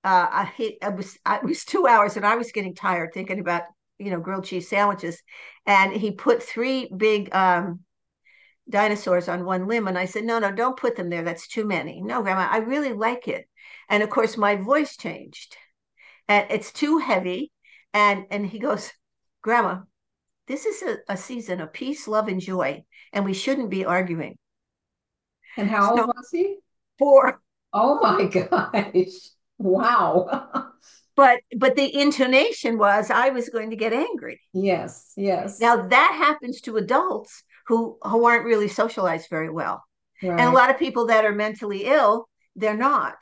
uh, 0.03 0.27
I, 0.31 0.51
he, 0.55 0.77
I 0.81 0.89
was 0.89 1.17
it 1.27 1.43
was 1.43 1.65
two 1.65 1.87
hours, 1.87 2.15
and 2.17 2.25
I 2.25 2.35
was 2.35 2.51
getting 2.51 2.75
tired 2.75 3.11
thinking 3.13 3.39
about 3.39 3.63
you 3.97 4.11
know 4.11 4.19
grilled 4.19 4.45
cheese 4.45 4.69
sandwiches. 4.69 5.21
And 5.65 5.93
he 5.93 6.11
put 6.11 6.43
three 6.43 6.89
big 6.95 7.33
um, 7.33 7.79
dinosaurs 8.69 9.29
on 9.29 9.45
one 9.45 9.67
limb, 9.67 9.87
and 9.87 9.97
I 9.97 10.05
said, 10.05 10.25
"No, 10.25 10.39
no, 10.39 10.51
don't 10.51 10.77
put 10.77 10.95
them 10.95 11.09
there. 11.09 11.23
That's 11.23 11.47
too 11.47 11.65
many." 11.65 12.01
No, 12.01 12.21
Grandma, 12.21 12.47
I 12.51 12.57
really 12.57 12.93
like 12.93 13.27
it. 13.27 13.47
And 13.89 14.03
of 14.03 14.09
course, 14.09 14.37
my 14.37 14.55
voice 14.57 14.97
changed, 14.97 15.57
and 16.27 16.47
it's 16.51 16.71
too 16.71 16.99
heavy. 16.99 17.51
And 17.93 18.25
and 18.31 18.45
he 18.45 18.59
goes, 18.59 18.91
Grandma, 19.41 19.81
this 20.47 20.65
is 20.65 20.81
a, 20.83 20.97
a 21.13 21.17
season 21.17 21.61
of 21.61 21.73
peace, 21.73 22.07
love, 22.07 22.27
and 22.27 22.41
joy, 22.41 22.83
and 23.13 23.25
we 23.25 23.33
shouldn't 23.33 23.69
be 23.69 23.85
arguing. 23.85 24.37
And 25.57 25.69
how 25.69 25.91
old 25.91 25.99
So- 25.99 26.05
was 26.07 26.29
he? 26.31 26.57
For 26.97 27.41
Oh 27.73 27.99
my 28.01 28.25
gosh. 28.27 29.13
Wow. 29.57 30.71
but 31.15 31.39
but 31.57 31.75
the 31.75 31.93
intonation 32.01 32.77
was 32.77 33.09
I 33.11 33.29
was 33.29 33.49
going 33.49 33.69
to 33.71 33.75
get 33.75 33.91
angry. 33.93 34.39
Yes, 34.53 35.11
yes. 35.17 35.59
Now 35.59 35.87
that 35.87 36.11
happens 36.17 36.61
to 36.61 36.77
adults 36.77 37.43
who 37.67 37.97
who 38.03 38.25
aren't 38.25 38.45
really 38.45 38.67
socialized 38.69 39.27
very 39.29 39.49
well. 39.49 39.83
And 40.21 40.39
a 40.39 40.51
lot 40.51 40.69
of 40.71 40.79
people 40.79 41.07
that 41.07 41.25
are 41.25 41.35
mentally 41.35 41.83
ill, 41.85 42.27
they're 42.55 42.77
not. 42.77 43.15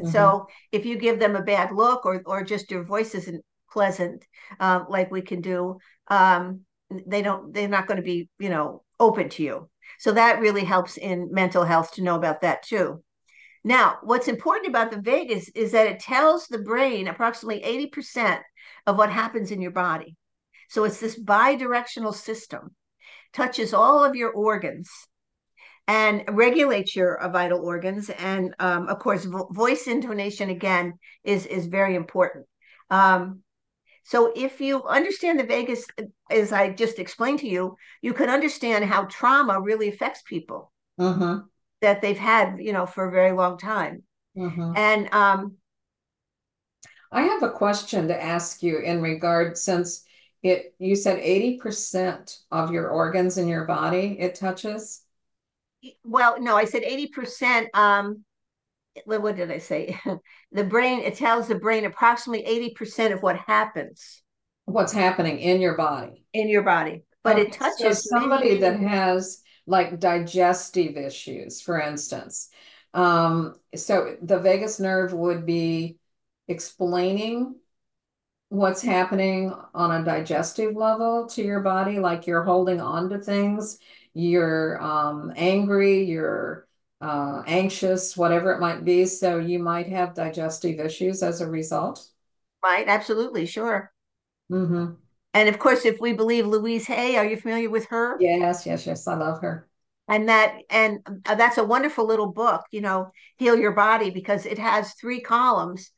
Mhm. 0.00 0.10
So 0.10 0.46
if 0.72 0.86
you 0.86 0.96
give 0.96 1.18
them 1.20 1.36
a 1.36 1.42
bad 1.42 1.70
look 1.72 2.06
or 2.06 2.22
or 2.24 2.42
just 2.42 2.70
your 2.70 2.82
voice 2.82 3.14
isn't 3.14 3.44
pleasant, 3.70 4.26
uh, 4.58 4.84
like 4.88 5.10
we 5.10 5.20
can 5.22 5.40
do, 5.42 5.78
um, 6.08 6.64
they 7.06 7.22
don't 7.22 7.52
they're 7.52 7.68
not 7.68 7.86
going 7.86 7.96
to 7.96 8.02
be, 8.02 8.28
you 8.38 8.48
know, 8.48 8.82
open 8.98 9.28
to 9.30 9.42
you. 9.42 9.70
So 9.98 10.12
that 10.12 10.40
really 10.40 10.64
helps 10.64 10.96
in 10.96 11.28
mental 11.32 11.64
health 11.64 11.92
to 11.94 12.02
know 12.02 12.16
about 12.16 12.42
that 12.42 12.62
too. 12.62 13.02
Now, 13.64 13.98
what's 14.02 14.28
important 14.28 14.68
about 14.68 14.90
the 14.90 15.00
vagus 15.00 15.48
is 15.50 15.72
that 15.72 15.86
it 15.86 16.00
tells 16.00 16.46
the 16.46 16.58
brain 16.58 17.08
approximately 17.08 17.62
80% 17.62 18.40
of 18.86 18.96
what 18.96 19.10
happens 19.10 19.50
in 19.50 19.60
your 19.60 19.72
body. 19.72 20.16
So 20.68 20.84
it's 20.84 21.00
this 21.00 21.20
bidirectional 21.20 22.14
system, 22.14 22.74
touches 23.32 23.74
all 23.74 24.04
of 24.04 24.14
your 24.14 24.30
organs 24.30 24.88
and 25.86 26.22
regulates 26.28 26.94
your 26.94 27.18
uh, 27.18 27.28
vital 27.30 27.64
organs. 27.64 28.10
And 28.10 28.54
um, 28.58 28.88
of 28.88 28.98
course, 28.98 29.24
vo- 29.24 29.48
voice 29.50 29.86
intonation 29.86 30.50
again 30.50 30.94
is 31.24 31.46
is 31.46 31.66
very 31.66 31.94
important. 31.94 32.46
Um, 32.90 33.42
so 34.08 34.32
if 34.34 34.60
you 34.60 34.84
understand 34.84 35.38
the 35.38 35.44
vagus, 35.44 35.84
as 36.30 36.50
I 36.50 36.70
just 36.70 36.98
explained 36.98 37.40
to 37.40 37.48
you, 37.48 37.76
you 38.00 38.14
can 38.14 38.30
understand 38.30 38.86
how 38.86 39.04
trauma 39.04 39.60
really 39.60 39.88
affects 39.88 40.22
people 40.22 40.72
Mm-hmm. 40.98 41.46
that 41.82 42.00
they've 42.00 42.18
had, 42.18 42.56
you 42.58 42.72
know, 42.72 42.86
for 42.86 43.06
a 43.06 43.12
very 43.12 43.32
long 43.32 43.58
time. 43.58 44.02
Mm-hmm. 44.36 44.72
And 44.76 45.14
um, 45.14 45.56
I 47.12 47.22
have 47.22 47.42
a 47.42 47.50
question 47.50 48.08
to 48.08 48.22
ask 48.22 48.62
you 48.62 48.78
in 48.78 49.02
regard 49.02 49.56
since 49.58 50.04
it 50.42 50.74
you 50.78 50.94
said 50.94 51.18
80% 51.18 52.38
of 52.50 52.72
your 52.72 52.88
organs 52.88 53.38
in 53.38 53.46
your 53.48 53.64
body 53.64 54.16
it 54.18 54.36
touches. 54.36 55.02
well, 56.04 56.40
no, 56.40 56.56
I 56.56 56.64
said 56.64 56.82
80%. 56.82 57.68
Um, 57.74 58.24
what 59.04 59.22
what 59.22 59.36
did 59.36 59.50
I 59.50 59.58
say? 59.58 59.98
the 60.52 60.64
brain, 60.64 61.00
it 61.00 61.16
tells 61.16 61.48
the 61.48 61.54
brain 61.56 61.84
approximately 61.84 62.44
80% 62.46 63.14
of 63.14 63.22
what 63.22 63.36
happens 63.38 64.22
What's 64.66 64.92
happening 64.92 65.40
in 65.40 65.60
your 65.60 65.76
body? 65.76 66.24
in 66.32 66.48
your 66.48 66.62
body, 66.62 67.02
but 67.24 67.38
it 67.38 67.52
Okay, 67.52 67.92
so 67.92 67.92
touches 67.92 68.06
many, 68.10 68.28
somebody 68.28 68.58
many- 68.60 68.60
that 68.60 68.80
has 68.80 69.42
like 69.66 70.00
digestive 70.00 70.96
issues, 70.96 71.60
for 71.60 71.80
instance. 71.80 72.48
Um, 72.94 73.54
so 73.76 74.16
the 74.22 74.38
vagus 74.38 74.80
nerve 74.80 75.12
would 75.12 75.44
be 75.44 75.98
explaining 76.48 77.56
what's 78.50 78.82
happening 78.82 79.54
on 79.74 79.92
a 79.92 80.04
digestive 80.06 80.76
level 80.76 81.28
to 81.30 81.42
your 81.44 81.60
body, 81.62 82.00
like 82.00 82.28
you're 82.28 82.44
holding 82.44 82.80
on 82.82 83.10
to 83.10 83.20
things, 83.20 83.78
you're 84.14 84.82
um, 84.82 85.32
angry, 85.36 86.04
you're 86.04 86.67
uh, 87.00 87.42
anxious, 87.46 88.16
whatever 88.16 88.52
it 88.52 88.60
might 88.60 88.84
be. 88.84 89.06
So 89.06 89.38
you 89.38 89.58
might 89.58 89.88
have 89.88 90.14
digestive 90.14 90.80
issues 90.80 91.22
as 91.22 91.40
a 91.40 91.48
result. 91.50 92.08
right? 92.62 92.86
Absolutely, 92.88 93.46
sure. 93.46 93.92
hmm 94.50 94.98
And 95.32 95.48
of 95.48 95.58
course, 95.58 95.84
if 95.86 96.00
we 96.00 96.12
believe 96.12 96.46
Louise 96.46 96.86
Hay, 96.86 97.16
are 97.16 97.24
you 97.24 97.36
familiar 97.38 97.70
with 97.70 97.86
her? 97.86 98.18
Yes, 98.18 98.66
yes, 98.66 98.86
yes. 98.86 99.06
I 99.08 99.14
love 99.14 99.40
her. 99.40 99.66
and 100.08 100.28
that 100.28 100.56
and 100.70 101.00
uh, 101.26 101.34
that's 101.34 101.58
a 101.58 101.64
wonderful 101.64 102.06
little 102.06 102.32
book 102.32 102.62
you 102.70 102.80
know 102.80 103.10
heal 103.36 103.56
your 103.58 103.72
body 103.72 104.10
because 104.10 104.46
it 104.46 104.58
has 104.58 104.94
three 104.94 105.20
columns 105.20 105.90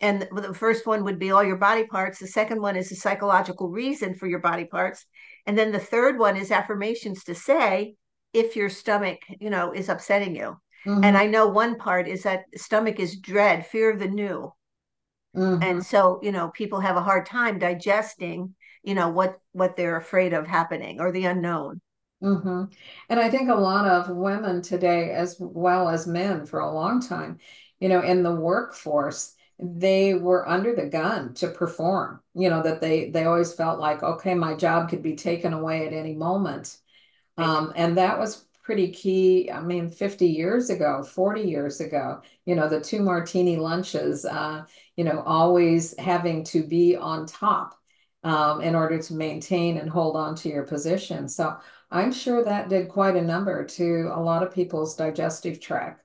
and 0.00 0.22
the 0.32 0.54
first 0.54 0.86
one 0.86 1.04
would 1.04 1.18
be 1.18 1.30
all 1.30 1.44
your 1.44 1.56
body 1.56 1.84
parts 1.84 2.18
the 2.18 2.26
second 2.26 2.60
one 2.60 2.76
is 2.76 2.88
the 2.88 2.94
psychological 2.96 3.68
reason 3.68 4.14
for 4.14 4.26
your 4.26 4.38
body 4.38 4.64
parts 4.64 5.04
and 5.46 5.56
then 5.58 5.72
the 5.72 5.78
third 5.78 6.18
one 6.18 6.36
is 6.36 6.50
affirmations 6.50 7.24
to 7.24 7.34
say 7.34 7.94
if 8.32 8.56
your 8.56 8.68
stomach 8.70 9.20
you 9.40 9.50
know 9.50 9.72
is 9.72 9.88
upsetting 9.88 10.36
you. 10.36 10.56
Mhm, 10.86 11.04
and 11.04 11.16
i 11.16 11.26
know 11.26 11.46
one 11.48 11.76
part 11.76 12.08
is 12.08 12.22
that 12.22 12.44
stomach 12.56 12.98
is 13.00 13.18
dread 13.20 13.66
fear 13.66 13.90
of 13.90 13.98
the 13.98 14.08
new. 14.08 14.52
Mhm. 15.34 15.62
and 15.62 15.84
so 15.84 16.18
you 16.22 16.32
know 16.32 16.48
people 16.50 16.80
have 16.80 16.96
a 16.96 17.02
hard 17.02 17.26
time 17.26 17.58
digesting 17.58 18.54
you 18.82 18.94
know 18.94 19.08
what 19.08 19.38
what 19.52 19.76
they're 19.76 19.96
afraid 19.96 20.32
of 20.32 20.46
happening 20.46 21.00
or 21.00 21.12
the 21.12 21.24
unknown. 21.24 21.80
Hmm 22.20 22.64
And 23.08 23.20
I 23.20 23.30
think 23.30 23.48
a 23.48 23.54
lot 23.54 23.86
of 23.86 24.08
women 24.10 24.60
today, 24.60 25.12
as 25.12 25.36
well 25.38 25.88
as 25.88 26.06
men 26.06 26.46
for 26.46 26.58
a 26.58 26.72
long 26.72 27.00
time, 27.00 27.38
you 27.78 27.88
know, 27.88 28.02
in 28.02 28.24
the 28.24 28.34
workforce, 28.34 29.34
they 29.60 30.14
were 30.14 30.48
under 30.48 30.74
the 30.74 30.86
gun 30.86 31.34
to 31.34 31.48
perform, 31.48 32.20
you 32.34 32.50
know, 32.50 32.62
that 32.62 32.80
they 32.80 33.10
they 33.10 33.24
always 33.24 33.54
felt 33.54 33.78
like, 33.78 34.02
okay, 34.02 34.34
my 34.34 34.54
job 34.54 34.88
could 34.90 35.02
be 35.02 35.14
taken 35.14 35.52
away 35.52 35.86
at 35.86 35.92
any 35.92 36.14
moment. 36.14 36.78
Um, 37.38 37.72
and 37.76 37.96
that 37.96 38.18
was 38.18 38.44
pretty 38.62 38.90
key. 38.90 39.50
I 39.50 39.60
mean, 39.62 39.88
50 39.88 40.26
years 40.26 40.68
ago, 40.70 41.02
40 41.02 41.42
years 41.42 41.80
ago, 41.80 42.20
you 42.44 42.54
know, 42.54 42.68
the 42.68 42.80
two 42.80 43.00
martini 43.00 43.56
lunches, 43.56 44.24
uh, 44.26 44.64
you 44.96 45.04
know, 45.04 45.22
always 45.22 45.98
having 45.98 46.44
to 46.44 46.62
be 46.66 46.96
on 46.96 47.26
top. 47.26 47.74
um, 48.24 48.60
in 48.60 48.74
order 48.74 48.98
to 49.00 49.14
maintain 49.14 49.78
and 49.78 49.88
hold 49.88 50.16
on 50.16 50.34
to 50.36 50.48
your 50.48 50.64
position. 50.64 51.28
So 51.28 51.56
I'm 51.90 52.12
sure 52.12 52.44
that 52.44 52.68
did 52.68 52.88
quite 52.88 53.16
a 53.16 53.22
number 53.22 53.64
to 53.64 54.10
a 54.12 54.20
lot 54.20 54.42
of 54.42 54.52
people's 54.52 54.96
digestive 54.96 55.60
tract. 55.60 56.02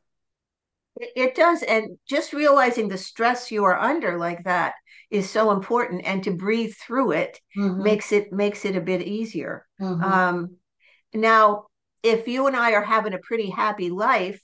It, 0.96 1.34
does. 1.36 1.64
And 1.64 1.98
just 2.08 2.34
realizing 2.34 2.88
the 2.88 2.98
stress 3.00 3.52
you 3.52 3.64
are 3.64 3.80
under 3.80 4.18
like 4.20 4.44
that 4.44 4.76
is 5.10 5.30
so 5.30 5.52
important. 5.52 6.04
And 6.06 6.24
to 6.24 6.32
breathe 6.32 6.74
through 6.76 7.14
it 7.14 7.40
mm-hmm. 7.58 7.82
makes 7.82 8.12
it 8.12 8.32
makes 8.32 8.64
it 8.64 8.76
a 8.76 8.82
bit 8.82 9.02
easier. 9.02 9.66
Mm-hmm. 9.82 10.04
Um, 10.04 10.58
now, 11.14 11.66
if 12.02 12.28
you 12.28 12.48
and 12.48 12.56
I 12.56 12.74
are 12.74 12.84
having 12.84 13.14
a 13.14 13.20
pretty 13.20 13.50
happy 13.50 13.90
life 13.90 14.42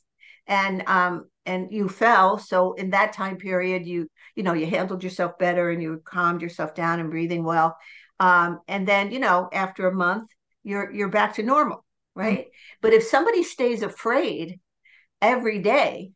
and 0.48 0.84
um, 0.88 1.26
and 1.46 1.72
you 1.72 1.88
fell 1.88 2.38
so 2.38 2.74
in 2.74 2.90
that 2.90 3.14
time 3.14 3.38
period 3.38 3.86
you 3.86 4.08
you 4.36 4.44
know 4.44 4.54
you 4.54 4.66
handled 4.66 5.04
yourself 5.04 5.38
better 5.38 5.70
and 5.70 5.82
you 5.82 6.02
calmed 6.04 6.42
yourself 6.42 6.76
down 6.76 7.00
and 7.00 7.12
breathing 7.12 7.44
well 7.44 7.78
um, 8.20 8.60
and 8.68 8.88
then 8.88 9.12
you 9.12 9.20
know 9.20 9.48
after 9.54 9.88
a 9.88 9.96
month 9.96 10.30
you're 10.64 10.92
you're 10.92 11.10
back 11.10 11.36
to 11.36 11.44
normal 11.44 11.86
right 12.16 12.40
mm-hmm. 12.40 12.50
but 12.82 12.94
if 12.94 13.04
somebody 13.04 13.44
stays 13.44 13.84
afraid 13.84 14.60
every 15.22 15.60
day 15.60 16.12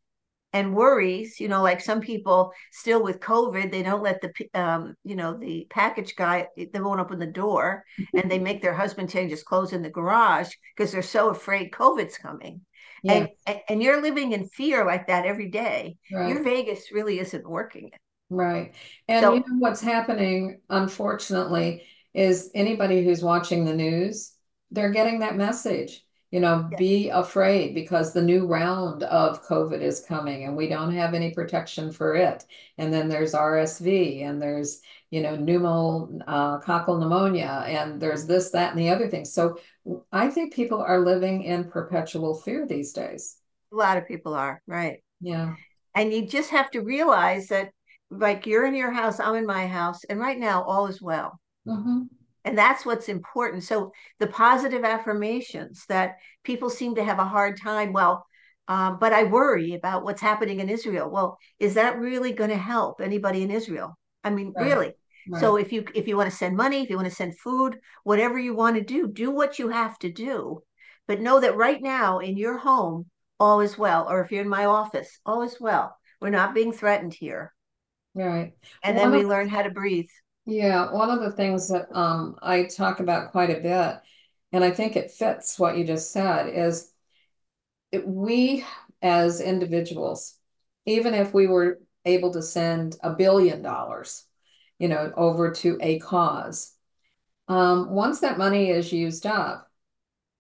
and 0.54 0.76
worries 0.76 1.40
you 1.40 1.48
know 1.48 1.62
like 1.62 1.82
some 1.82 2.00
people 2.00 2.54
still 2.72 3.04
with 3.04 3.20
covid 3.20 3.72
they 3.72 3.84
don't 3.84 4.04
let 4.04 4.22
the 4.22 4.60
um, 4.60 4.96
you 5.04 5.16
know 5.16 5.38
the 5.38 5.68
package 5.70 6.16
guy 6.16 6.48
they 6.56 6.80
won't 6.80 7.00
open 7.00 7.20
the 7.20 7.26
door 7.26 7.84
and 8.14 8.30
they 8.30 8.40
make 8.40 8.62
their 8.62 8.74
husband 8.74 9.10
change 9.10 9.32
his 9.32 9.44
clothes 9.44 9.74
in 9.74 9.82
the 9.82 9.90
garage 9.90 10.52
because 10.76 10.92
they're 10.92 11.02
so 11.02 11.30
afraid 11.30 11.72
covid's 11.72 12.18
coming. 12.18 12.62
And, 13.06 13.28
and 13.68 13.84
you're 13.84 14.02
living 14.02 14.32
in 14.32 14.48
fear 14.48 14.86
like 14.86 15.08
that 15.08 15.26
every 15.26 15.50
day. 15.50 15.98
Right. 16.10 16.30
your 16.30 16.42
vagus 16.42 16.90
really 16.94 17.20
isn't 17.20 17.46
working. 17.46 17.92
Right. 18.30 18.76
And 19.10 19.22
so, 19.22 19.34
you 19.34 19.42
know 19.42 19.58
what's 19.60 19.82
happening 19.82 20.62
unfortunately 20.70 21.84
is 22.14 22.50
anybody 22.56 23.04
who's 23.04 23.22
watching 23.22 23.66
the 23.66 23.74
news 23.74 24.34
they're 24.72 24.92
getting 24.92 25.20
that 25.20 25.36
message 25.36 26.04
you 26.34 26.40
know 26.40 26.68
yeah. 26.72 26.78
be 26.78 27.10
afraid 27.10 27.74
because 27.74 28.12
the 28.12 28.22
new 28.22 28.46
round 28.46 29.04
of 29.04 29.46
covid 29.46 29.82
is 29.82 30.06
coming 30.06 30.46
and 30.46 30.58
we 30.58 30.68
don't 30.68 30.94
have 30.94 31.14
any 31.14 31.32
protection 31.32 31.92
for 31.92 32.16
it 32.16 32.44
and 32.78 32.92
then 32.94 33.08
there's 33.08 33.34
rsv 33.34 34.24
and 34.26 34.42
there's 34.42 34.82
you 35.12 35.22
know 35.22 35.38
pneumococcal 35.38 36.96
uh, 36.96 37.00
pneumonia 37.00 37.64
and 37.68 38.02
there's 38.02 38.26
this 38.26 38.50
that 38.50 38.72
and 38.72 38.80
the 38.80 38.90
other 38.90 39.08
thing 39.08 39.26
so 39.26 39.58
I 40.12 40.30
think 40.30 40.54
people 40.54 40.82
are 40.82 41.00
living 41.00 41.44
in 41.44 41.66
perpetual 41.66 42.36
fear 42.36 42.66
these 42.66 42.94
days. 42.94 43.38
A 43.72 43.76
lot 43.76 43.98
of 43.98 44.08
people 44.08 44.34
are, 44.34 44.62
right? 44.68 45.04
Yeah. 45.20 45.56
And 45.96 46.14
you 46.14 46.28
just 46.28 46.50
have 46.52 46.72
to 46.72 46.82
realize 46.82 47.48
that, 47.48 47.72
like, 48.10 48.46
you're 48.46 48.66
in 48.66 48.76
your 48.76 48.92
house, 48.92 49.20
I'm 49.20 49.36
in 49.36 49.46
my 49.46 49.68
house, 49.68 50.04
and 50.06 50.20
right 50.20 50.38
now, 50.38 50.64
all 50.64 50.88
is 50.88 51.02
well. 51.02 51.40
Mm-hmm. 51.68 52.04
And 52.46 52.58
that's 52.58 52.86
what's 52.86 53.10
important. 53.10 53.64
So, 53.64 53.92
the 54.20 54.28
positive 54.28 54.84
affirmations 54.84 55.86
that 55.88 56.18
people 56.44 56.70
seem 56.70 56.96
to 56.96 57.04
have 57.04 57.20
a 57.20 57.26
hard 57.26 57.60
time, 57.60 57.94
well, 57.94 58.26
um, 58.68 58.98
but 59.00 59.14
I 59.14 59.24
worry 59.24 59.74
about 59.74 60.04
what's 60.04 60.22
happening 60.22 60.60
in 60.60 60.70
Israel. 60.70 61.10
Well, 61.10 61.38
is 61.60 61.74
that 61.76 62.00
really 62.00 62.32
going 62.32 62.50
to 62.50 62.58
help 62.58 63.02
anybody 63.02 63.44
in 63.44 63.52
Israel? 63.52 63.98
I 64.24 64.30
mean, 64.30 64.54
right. 64.56 64.66
really? 64.66 64.94
Right. 65.30 65.40
So 65.40 65.56
if 65.58 65.72
you 65.72 65.86
if 65.96 66.08
you 66.08 66.18
want 66.18 66.30
to 66.30 66.36
send 66.36 66.56
money, 66.56 66.82
if 66.82 66.90
you 66.90 66.96
want 66.96 67.10
to 67.10 67.16
send 67.16 67.38
food, 67.38 67.80
whatever 68.04 68.38
you 68.38 68.54
want 68.54 68.76
to 68.76 68.84
do, 68.84 69.08
do 69.08 69.32
what 69.32 69.60
you 69.60 69.70
have 69.70 69.98
to 70.00 70.12
do. 70.12 70.64
But 71.08 71.22
know 71.22 71.40
that 71.40 71.58
right 71.58 71.82
now 71.82 72.20
in 72.20 72.38
your 72.38 72.58
home, 72.58 73.08
all 73.40 73.62
is 73.62 73.78
well. 73.78 74.10
Or 74.10 74.22
if 74.22 74.32
you're 74.32 74.42
in 74.42 74.50
my 74.50 74.66
office, 74.66 75.20
all 75.26 75.42
is 75.44 75.58
well. 75.60 75.98
We're 76.22 76.30
not 76.30 76.54
being 76.54 76.72
threatened 76.72 77.14
here. 77.14 77.54
Right. 78.16 78.54
And 78.84 78.98
one 78.98 79.12
then 79.12 79.20
we 79.20 79.26
learn 79.26 79.50
how 79.50 79.64
to 79.64 79.70
breathe. 79.70 80.10
Yeah. 80.46 80.92
One 80.92 81.10
of 81.10 81.22
the 81.22 81.32
things 81.32 81.70
that 81.70 81.88
um, 81.96 82.38
I 82.42 82.64
talk 82.66 83.00
about 83.00 83.32
quite 83.32 83.50
a 83.50 83.62
bit, 83.62 84.02
and 84.52 84.64
I 84.64 84.72
think 84.72 84.96
it 84.96 85.12
fits 85.12 85.58
what 85.58 85.78
you 85.78 85.86
just 85.86 86.12
said, 86.12 86.48
is 86.50 86.92
we 88.06 88.66
as 89.02 89.42
individuals, 89.42 90.38
even 90.86 91.14
if 91.14 91.34
we 91.34 91.48
were 91.48 91.80
able 92.06 92.32
to 92.34 92.42
send 92.42 92.96
a 93.02 93.12
billion 93.14 93.62
dollars 93.62 94.26
you 94.80 94.90
know, 94.90 95.14
over 95.16 95.52
to 95.52 95.78
a 95.82 96.00
cause. 96.00 96.74
Um, 97.48 97.92
once 97.92 98.22
that 98.22 98.38
money 98.38 98.70
is 98.72 98.94
used 98.94 99.26
up, 99.26 99.72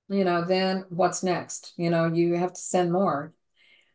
you 0.09 0.23
know, 0.25 0.43
then 0.45 0.85
what's 0.89 1.23
next? 1.23 1.73
You 1.77 1.89
know, 1.89 2.07
you 2.07 2.35
have 2.35 2.53
to 2.53 2.61
send 2.61 2.91
more 2.91 3.33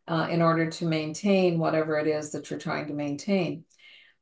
uh, 0.07 0.27
in 0.31 0.41
order 0.41 0.69
to 0.71 0.85
maintain 0.85 1.59
whatever 1.59 1.99
it 1.99 2.07
is 2.07 2.31
that 2.31 2.49
you're 2.49 2.59
trying 2.59 2.87
to 2.87 2.93
maintain. 2.93 3.65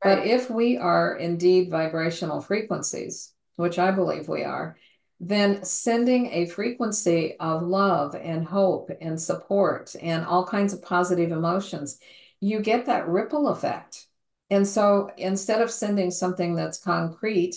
Right. 0.04 0.18
But 0.18 0.26
if 0.26 0.50
we 0.50 0.76
are 0.76 1.16
indeed 1.16 1.70
vibrational 1.70 2.40
frequencies, 2.40 3.32
which 3.56 3.78
I 3.78 3.90
believe 3.90 4.28
we 4.28 4.44
are, 4.44 4.76
then 5.20 5.64
sending 5.64 6.32
a 6.32 6.46
frequency 6.46 7.36
of 7.40 7.62
love 7.62 8.14
and 8.14 8.44
hope 8.44 8.90
and 9.00 9.20
support 9.20 9.96
and 10.00 10.24
all 10.24 10.46
kinds 10.46 10.72
of 10.72 10.82
positive 10.82 11.32
emotions, 11.32 11.98
you 12.40 12.60
get 12.60 12.86
that 12.86 13.08
ripple 13.08 13.48
effect 13.48 14.08
and 14.50 14.66
so 14.66 15.10
instead 15.16 15.60
of 15.60 15.70
sending 15.70 16.10
something 16.10 16.54
that's 16.54 16.78
concrete, 16.78 17.56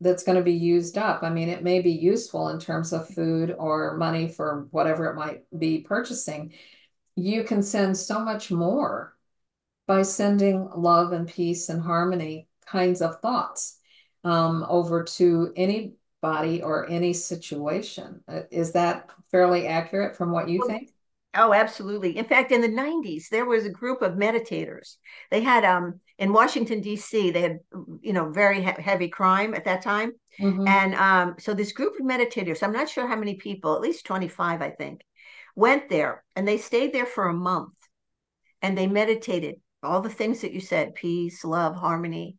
that's 0.00 0.22
going 0.22 0.36
to 0.38 0.44
be 0.44 0.54
used 0.54 0.96
up, 0.96 1.22
I 1.22 1.28
mean, 1.28 1.50
it 1.50 1.62
may 1.62 1.82
be 1.82 1.92
useful 1.92 2.48
in 2.48 2.58
terms 2.58 2.92
of 2.92 3.08
food 3.08 3.54
or 3.58 3.96
money 3.98 4.28
for 4.28 4.66
whatever 4.70 5.06
it 5.10 5.16
might 5.16 5.42
be 5.56 5.80
purchasing. 5.80 6.54
You 7.16 7.44
can 7.44 7.62
send 7.62 7.98
so 7.98 8.20
much 8.20 8.50
more 8.50 9.14
by 9.90 10.02
sending 10.02 10.68
love 10.76 11.10
and 11.10 11.26
peace 11.26 11.68
and 11.68 11.82
harmony 11.82 12.46
kinds 12.64 13.02
of 13.02 13.20
thoughts 13.20 13.76
um, 14.22 14.64
over 14.68 15.02
to 15.02 15.52
anybody 15.56 16.62
or 16.62 16.88
any 16.88 17.12
situation. 17.12 18.20
Uh, 18.28 18.42
is 18.52 18.70
that 18.70 19.10
fairly 19.32 19.66
accurate 19.66 20.16
from 20.16 20.30
what 20.30 20.48
you 20.48 20.64
think? 20.68 20.92
Oh, 21.34 21.52
absolutely. 21.52 22.16
In 22.16 22.24
fact, 22.24 22.52
in 22.52 22.60
the 22.60 22.68
90s, 22.68 23.30
there 23.30 23.46
was 23.46 23.66
a 23.66 23.70
group 23.70 24.00
of 24.00 24.12
meditators. 24.12 24.94
They 25.28 25.40
had 25.40 25.64
um 25.64 25.98
in 26.18 26.32
Washington 26.32 26.80
D.C. 26.80 27.32
They 27.32 27.42
had 27.42 27.58
you 28.00 28.12
know 28.12 28.30
very 28.30 28.62
he- 28.62 28.82
heavy 28.82 29.08
crime 29.08 29.54
at 29.54 29.64
that 29.64 29.82
time, 29.82 30.12
mm-hmm. 30.38 30.68
and 30.68 30.94
um 30.94 31.34
so 31.40 31.52
this 31.52 31.72
group 31.72 31.94
of 31.98 32.06
meditators, 32.06 32.62
I'm 32.62 32.72
not 32.72 32.88
sure 32.88 33.08
how 33.08 33.16
many 33.16 33.34
people, 33.34 33.74
at 33.74 33.80
least 33.80 34.06
25, 34.06 34.62
I 34.62 34.70
think, 34.70 35.00
went 35.56 35.88
there 35.88 36.22
and 36.36 36.46
they 36.46 36.58
stayed 36.58 36.92
there 36.92 37.06
for 37.06 37.28
a 37.28 37.34
month, 37.34 37.74
and 38.62 38.78
they 38.78 38.86
meditated 38.86 39.56
all 39.82 40.00
the 40.00 40.08
things 40.08 40.40
that 40.40 40.52
you 40.52 40.60
said: 40.60 40.94
peace, 40.94 41.44
love, 41.44 41.74
harmony, 41.74 42.36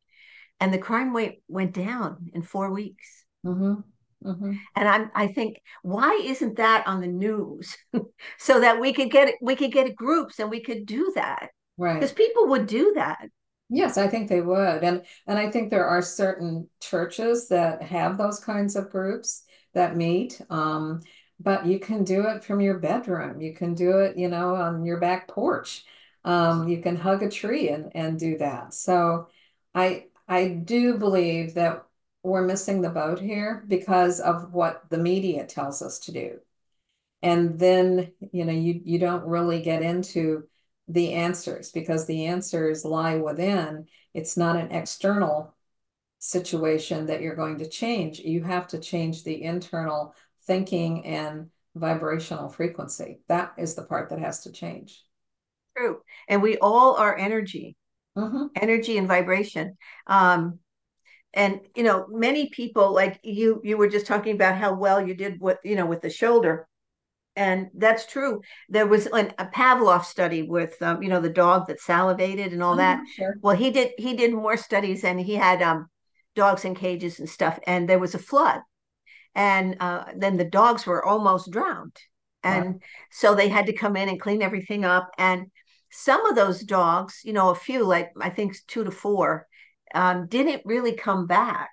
and 0.60 0.74
the 0.74 0.78
crime 0.78 1.16
rate 1.16 1.42
went 1.48 1.74
down 1.74 2.30
in 2.34 2.42
four 2.42 2.72
weeks. 2.72 3.26
Mm-hmm. 3.46 3.82
Mm-hmm. 4.24 4.54
And 4.76 4.88
I'm, 4.88 5.12
I 5.16 5.28
think, 5.28 5.62
why 5.82 6.22
isn't 6.24 6.58
that 6.58 6.86
on 6.86 7.02
the 7.02 7.08
news, 7.08 7.76
so 8.38 8.60
that 8.60 8.80
we 8.80 8.94
could 8.94 9.10
get 9.10 9.34
we 9.42 9.56
could 9.56 9.72
get 9.72 9.96
groups 9.96 10.40
and 10.40 10.50
we 10.50 10.62
could 10.62 10.86
do 10.86 11.12
that, 11.16 11.50
right? 11.78 11.96
Because 11.96 12.14
people 12.14 12.48
would 12.50 12.68
do 12.68 12.94
that. 12.96 13.28
Yes, 13.70 13.98
I 13.98 14.08
think 14.08 14.30
they 14.30 14.42
would, 14.42 14.84
and 14.84 15.04
and 15.26 15.40
I 15.40 15.50
think 15.50 15.70
there 15.70 15.88
are 15.88 16.02
certain 16.02 16.70
churches 16.80 17.48
that 17.48 17.82
have 17.82 18.18
those 18.18 18.40
kinds 18.40 18.76
of 18.76 18.92
groups 18.92 19.44
that 19.74 19.96
meet. 19.96 20.40
Um, 20.50 21.02
but 21.40 21.66
you 21.66 21.80
can 21.80 22.04
do 22.04 22.28
it 22.28 22.44
from 22.44 22.62
your 22.62 22.78
bedroom. 22.78 23.42
You 23.42 23.56
can 23.56 23.74
do 23.74 24.00
it, 24.00 24.18
you 24.18 24.28
know, 24.28 24.54
on 24.54 24.86
your 24.86 25.00
back 25.00 25.28
porch. 25.28 25.84
Um, 26.24 26.68
you 26.68 26.82
can 26.82 26.96
hug 26.96 27.24
a 27.24 27.30
tree 27.30 27.70
and 27.70 27.92
and 27.96 28.20
do 28.20 28.38
that. 28.38 28.74
So, 28.74 29.28
I 29.74 30.06
I 30.28 30.48
do 30.50 30.98
believe 30.98 31.56
that 31.56 31.86
we're 32.24 32.46
missing 32.46 32.82
the 32.82 32.90
boat 32.90 33.20
here 33.20 33.64
because 33.68 34.20
of 34.20 34.54
what 34.54 34.84
the 34.90 34.98
media 34.98 35.46
tells 35.46 35.82
us 35.82 36.00
to 36.00 36.12
do. 36.12 36.40
And 37.24 37.60
then, 37.60 38.14
you 38.32 38.46
know, 38.46 38.54
you, 38.54 38.82
you 38.84 39.00
don't 39.00 39.26
really 39.26 39.62
get 39.62 39.82
into 39.82 40.44
the 40.88 41.14
answers 41.14 41.72
because 41.72 42.06
the 42.06 42.26
answers 42.26 42.86
lie 42.86 43.18
within. 43.18 43.88
It's 44.14 44.38
not 44.38 44.56
an 44.56 44.72
external 44.72 45.56
situation 46.20 47.08
that 47.08 47.22
you're 47.22 47.36
going 47.36 47.60
to 47.60 47.70
change. 47.70 48.20
You 48.20 48.44
have 48.44 48.68
to 48.70 48.80
change 48.80 49.24
the 49.24 49.42
internal 49.44 50.16
thinking 50.46 51.06
and 51.06 51.50
vibrational 51.76 52.50
frequency. 52.50 53.22
That 53.28 53.54
is 53.58 53.76
the 53.76 53.84
part 53.84 54.10
that 54.10 54.20
has 54.20 54.42
to 54.42 54.52
change. 54.52 55.04
True. 55.76 56.02
And 56.28 56.42
we 56.42 56.58
all 56.58 56.96
are 56.96 57.18
energy, 57.18 57.76
mm-hmm. 58.18 58.48
energy 58.56 58.98
and 58.98 59.08
vibration. 59.08 59.78
Um, 60.08 60.60
and 61.34 61.62
you 61.76 61.84
know 61.84 62.06
many 62.10 62.50
people 62.50 62.94
like 62.94 63.20
you 63.24 63.62
you 63.64 63.78
were 63.78 63.88
just 63.88 64.06
talking 64.06 64.36
about 64.36 64.58
how 64.58 64.74
well 64.74 65.06
you 65.06 65.14
did 65.14 65.40
with 65.40 65.58
you 65.64 65.76
know 65.76 65.86
with 65.86 66.02
the 66.02 66.10
shoulder 66.10 66.68
and 67.36 67.68
that's 67.76 68.06
true 68.06 68.42
there 68.68 68.88
was 68.88 69.08
an, 69.08 69.34
a 69.38 69.46
pavlov 69.46 70.04
study 70.04 70.44
with 70.44 70.80
um, 70.82 71.02
you 71.02 71.10
know 71.10 71.22
the 71.22 71.30
dog 71.30 71.68
that 71.68 71.80
salivated 71.80 72.52
and 72.52 72.62
all 72.62 72.76
that 72.76 72.98
mm-hmm, 72.98 73.06
sure. 73.16 73.36
well 73.42 73.56
he 73.56 73.72
did 73.72 73.92
he 73.98 74.14
did 74.14 74.34
more 74.34 74.58
studies 74.58 75.04
and 75.04 75.20
he 75.20 75.36
had 75.36 75.62
um, 75.62 75.88
dogs 76.36 76.66
in 76.66 76.76
cages 76.76 77.20
and 77.20 77.30
stuff 77.30 77.60
and 77.66 77.88
there 77.88 78.00
was 78.00 78.16
a 78.16 78.20
flood 78.20 78.60
and 79.34 79.78
uh, 79.80 80.04
then 80.18 80.36
the 80.36 80.46
dogs 80.46 80.86
were 80.86 81.06
almost 81.06 81.50
drowned 81.52 81.96
and 82.44 82.66
wow. 82.66 82.80
so 83.12 83.36
they 83.36 83.48
had 83.48 83.68
to 83.68 83.74
come 83.74 83.96
in 83.96 84.10
and 84.10 84.20
clean 84.20 84.42
everything 84.42 84.84
up 84.84 85.10
and 85.18 85.46
some 85.92 86.26
of 86.26 86.36
those 86.36 86.62
dogs 86.62 87.22
you 87.24 87.34
know 87.34 87.50
a 87.50 87.56
few 87.56 87.84
like 87.84 88.12
i 88.22 88.30
think 88.30 88.56
two 88.68 88.84
to 88.84 88.92
four 88.92 89.48
um, 89.94 90.28
didn't 90.28 90.62
really 90.66 90.94
come 90.94 91.28
back 91.28 91.70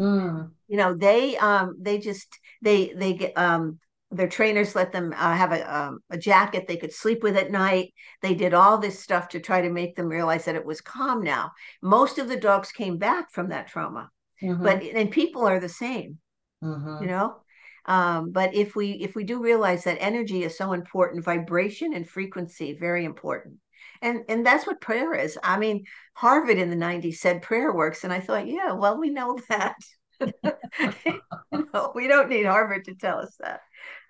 Mm. 0.00 0.50
You 0.68 0.76
know, 0.76 0.94
they 0.94 1.36
um 1.36 1.76
they 1.80 1.98
just 1.98 2.38
they 2.62 2.92
they 2.96 3.12
get 3.12 3.36
um 3.36 3.78
their 4.10 4.28
trainers 4.28 4.74
let 4.74 4.92
them 4.92 5.12
uh, 5.12 5.34
have 5.36 5.52
a 5.52 5.76
um, 5.76 6.00
a 6.10 6.18
jacket 6.18 6.66
they 6.66 6.76
could 6.76 6.92
sleep 6.92 7.22
with 7.22 7.36
at 7.36 7.50
night. 7.50 7.92
They 8.22 8.34
did 8.34 8.54
all 8.54 8.78
this 8.78 8.98
stuff 8.98 9.28
to 9.30 9.40
try 9.40 9.60
to 9.60 9.70
make 9.70 9.94
them 9.94 10.08
realize 10.08 10.46
that 10.46 10.56
it 10.56 10.64
was 10.64 10.80
calm 10.80 11.22
now. 11.22 11.52
Most 11.82 12.18
of 12.18 12.28
the 12.28 12.36
dogs 12.36 12.72
came 12.72 12.98
back 12.98 13.30
from 13.30 13.50
that 13.50 13.68
trauma, 13.68 14.10
Mhm. 14.42 14.64
but 14.64 14.82
and 14.82 15.10
people 15.10 15.46
are 15.46 15.60
the 15.60 15.68
same, 15.68 16.18
Mhm. 16.62 17.02
you 17.02 17.08
know. 17.08 17.36
Um, 17.86 18.30
but 18.30 18.54
if 18.54 18.76
we 18.76 18.92
if 18.92 19.14
we 19.14 19.24
do 19.24 19.42
realize 19.42 19.84
that 19.84 19.98
energy 20.00 20.44
is 20.44 20.56
so 20.56 20.72
important, 20.72 21.24
vibration 21.24 21.94
and 21.94 22.08
frequency 22.08 22.76
very 22.78 23.04
important, 23.04 23.56
and 24.02 24.24
and 24.28 24.44
that's 24.44 24.66
what 24.66 24.80
prayer 24.80 25.14
is. 25.14 25.38
I 25.42 25.58
mean, 25.58 25.84
Harvard 26.14 26.58
in 26.58 26.70
the 26.70 26.76
'90s 26.76 27.16
said 27.16 27.42
prayer 27.42 27.72
works, 27.72 28.04
and 28.04 28.12
I 28.12 28.20
thought, 28.20 28.46
yeah, 28.46 28.72
well, 28.72 28.98
we 28.98 29.10
know 29.10 29.38
that. 29.48 29.76
we 31.94 32.08
don't 32.08 32.28
need 32.28 32.46
Harvard 32.46 32.84
to 32.84 32.94
tell 32.94 33.18
us 33.18 33.34
that. 33.40 33.60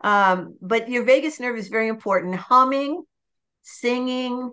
Um, 0.01 0.57
but 0.61 0.89
your 0.89 1.05
vagus 1.05 1.39
nerve 1.39 1.57
is 1.57 1.69
very 1.69 1.89
important. 1.89 2.35
Humming, 2.35 3.05
singing. 3.63 4.53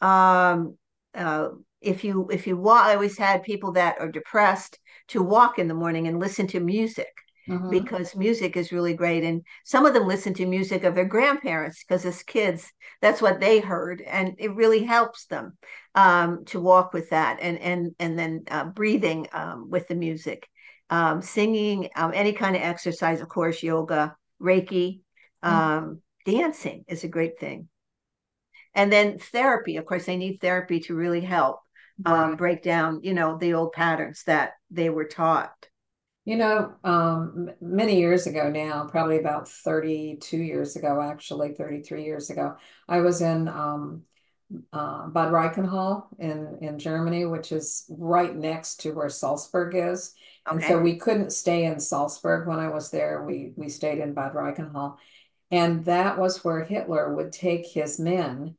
Um, 0.00 0.76
uh, 1.14 1.48
if 1.80 2.02
you 2.04 2.28
if 2.30 2.46
you 2.46 2.56
walk, 2.56 2.86
I 2.86 2.94
always 2.94 3.16
had 3.16 3.42
people 3.42 3.72
that 3.72 4.00
are 4.00 4.10
depressed 4.10 4.78
to 5.08 5.22
walk 5.22 5.58
in 5.58 5.68
the 5.68 5.74
morning 5.74 6.08
and 6.08 6.18
listen 6.18 6.46
to 6.48 6.60
music 6.60 7.12
Mhm. 7.48 7.70
because 7.70 8.16
music 8.16 8.56
is 8.56 8.72
really 8.72 8.94
great. 8.94 9.24
And 9.24 9.42
some 9.64 9.86
of 9.86 9.94
them 9.94 10.06
listen 10.06 10.34
to 10.34 10.46
music 10.46 10.84
of 10.84 10.94
their 10.94 11.04
grandparents 11.04 11.84
because 11.84 12.04
as 12.04 12.22
kids, 12.22 12.72
that's 13.00 13.22
what 13.22 13.40
they 13.40 13.60
heard, 13.60 14.00
and 14.02 14.34
it 14.38 14.54
really 14.54 14.82
helps 14.84 15.26
them 15.26 15.56
um, 15.94 16.44
to 16.46 16.60
walk 16.60 16.92
with 16.92 17.10
that, 17.10 17.38
and 17.40 17.58
and 17.58 17.94
and 17.98 18.18
then 18.18 18.44
uh, 18.50 18.64
breathing 18.64 19.26
um, 19.32 19.70
with 19.70 19.86
the 19.88 19.94
music, 19.94 20.48
um, 20.90 21.22
singing, 21.22 21.88
um, 21.96 22.12
any 22.14 22.32
kind 22.32 22.56
of 22.56 22.62
exercise, 22.62 23.20
of 23.20 23.28
course, 23.28 23.62
yoga, 23.62 24.16
Reiki, 24.40 25.00
um, 25.42 26.00
dancing 26.24 26.84
is 26.88 27.04
a 27.04 27.08
great 27.08 27.38
thing, 27.38 27.68
and 28.74 28.92
then 28.92 29.18
therapy. 29.18 29.76
Of 29.76 29.86
course, 29.86 30.06
they 30.06 30.16
need 30.16 30.38
therapy 30.40 30.80
to 30.80 30.94
really 30.94 31.20
help 31.20 31.60
um, 32.04 32.36
break 32.36 32.62
down, 32.62 33.00
you 33.02 33.14
know, 33.14 33.36
the 33.38 33.54
old 33.54 33.72
patterns 33.72 34.22
that 34.26 34.52
they 34.70 34.90
were 34.90 35.04
taught. 35.06 35.68
You 36.26 36.34
know, 36.34 36.74
um, 36.82 37.52
many 37.60 38.00
years 38.00 38.26
ago 38.26 38.50
now, 38.50 38.84
probably 38.90 39.18
about 39.18 39.48
32 39.48 40.36
years 40.36 40.74
ago, 40.74 41.00
actually 41.00 41.54
33 41.54 42.02
years 42.02 42.30
ago, 42.30 42.56
I 42.88 42.98
was 42.98 43.22
in 43.22 43.46
um, 43.46 44.02
uh, 44.72 45.06
Bad 45.06 45.32
Reichenhall 45.32 46.06
in 46.18 46.58
in 46.60 46.80
Germany, 46.80 47.26
which 47.26 47.52
is 47.52 47.84
right 47.88 48.34
next 48.34 48.80
to 48.80 48.90
where 48.90 49.08
Salzburg 49.08 49.76
is. 49.76 50.14
Okay. 50.48 50.56
And 50.56 50.64
so 50.64 50.80
we 50.80 50.96
couldn't 50.96 51.30
stay 51.30 51.64
in 51.66 51.78
Salzburg 51.78 52.48
when 52.48 52.58
I 52.58 52.70
was 52.70 52.90
there. 52.90 53.22
We 53.22 53.52
we 53.54 53.68
stayed 53.68 53.98
in 53.98 54.12
Bad 54.12 54.32
Reichenhall, 54.32 54.96
and 55.52 55.84
that 55.84 56.18
was 56.18 56.44
where 56.44 56.64
Hitler 56.64 57.14
would 57.14 57.30
take 57.30 57.68
his 57.68 58.00
men 58.00 58.56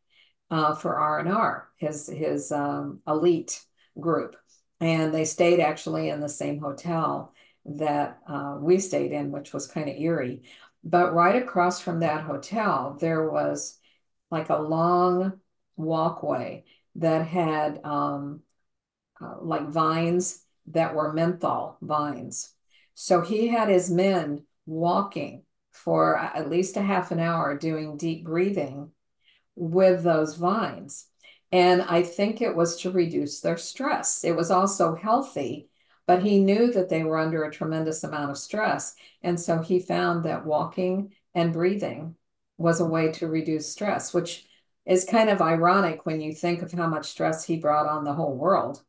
uh, 0.49 0.73
for 0.73 0.97
R&R, 0.97 1.67
his 1.75 2.07
his 2.07 2.49
um, 2.49 3.01
elite 3.05 3.61
group, 3.99 4.37
and 4.79 5.13
they 5.13 5.25
stayed 5.25 5.59
actually 5.59 6.07
in 6.07 6.21
the 6.21 6.29
same 6.29 6.59
hotel 6.59 7.33
that 7.67 8.19
uh, 8.27 8.57
we 8.59 8.79
stayed 8.79 9.11
in, 9.11 9.31
which 9.31 9.53
was 9.53 9.67
kind 9.67 9.89
of 9.89 9.97
eerie. 9.97 10.43
But 10.83 11.13
right 11.13 11.35
across 11.35 11.81
from 11.81 11.99
that 11.99 12.23
hotel, 12.23 12.97
there 12.99 13.29
was 13.29 13.77
like 14.31 14.49
a 14.49 14.57
long 14.57 15.39
walkway 15.75 16.65
that 16.95 17.27
had 17.27 17.79
um, 17.83 18.41
uh, 19.21 19.35
like 19.41 19.69
vines 19.69 20.43
that 20.67 20.95
were 20.95 21.13
menthol 21.13 21.77
vines. 21.81 22.53
So 22.93 23.21
he 23.21 23.47
had 23.47 23.69
his 23.69 23.89
men 23.89 24.43
walking 24.65 25.43
for 25.71 26.17
at 26.17 26.49
least 26.49 26.77
a 26.77 26.81
half 26.81 27.11
an 27.11 27.19
hour 27.19 27.57
doing 27.57 27.97
deep 27.97 28.25
breathing 28.25 28.91
with 29.55 30.03
those 30.03 30.35
vines. 30.35 31.05
And 31.51 31.81
I 31.81 32.03
think 32.03 32.41
it 32.41 32.55
was 32.55 32.81
to 32.81 32.91
reduce 32.91 33.39
their 33.39 33.57
stress. 33.57 34.23
It 34.23 34.35
was 34.35 34.51
also 34.51 34.95
healthy, 34.95 35.69
but 36.07 36.23
he 36.23 36.39
knew 36.39 36.71
that 36.71 36.89
they 36.89 37.03
were 37.03 37.19
under 37.19 37.43
a 37.43 37.51
tremendous 37.51 38.03
amount 38.03 38.31
of 38.31 38.37
stress. 38.37 38.95
And 39.21 39.39
so 39.39 39.61
he 39.61 39.79
found 39.79 40.23
that 40.23 40.45
walking 40.45 41.13
and 41.35 41.53
breathing 41.53 42.15
was 42.57 42.79
a 42.79 42.85
way 42.85 43.11
to 43.11 43.27
reduce 43.27 43.69
stress, 43.71 44.13
which 44.13 44.47
is 44.85 45.05
kind 45.05 45.29
of 45.29 45.41
ironic 45.41 46.05
when 46.05 46.21
you 46.21 46.33
think 46.33 46.61
of 46.61 46.71
how 46.71 46.87
much 46.87 47.07
stress 47.07 47.43
he 47.43 47.57
brought 47.57 47.87
on 47.87 48.05
the 48.05 48.13
whole 48.13 48.35
world. 48.35 48.81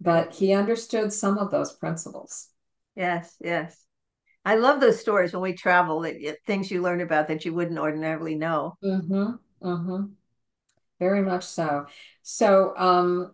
But 0.00 0.34
he 0.34 0.52
understood 0.52 1.12
some 1.12 1.38
of 1.38 1.50
those 1.50 1.72
principles. 1.72 2.48
Yes, 2.94 3.34
yes. 3.40 3.82
I 4.44 4.56
love 4.56 4.78
those 4.78 5.00
stories 5.00 5.32
when 5.32 5.42
we 5.42 5.54
travel, 5.54 6.00
that 6.02 6.36
things 6.46 6.70
you 6.70 6.82
learn 6.82 7.00
about 7.00 7.28
that 7.28 7.44
you 7.44 7.54
wouldn't 7.54 7.78
ordinarily 7.78 8.36
know. 8.36 8.76
Mm-hmm, 8.84 9.32
mm-hmm. 9.66 10.04
Very 11.00 11.22
much 11.22 11.44
so. 11.44 11.86
So, 12.22 12.74
um, 12.76 13.32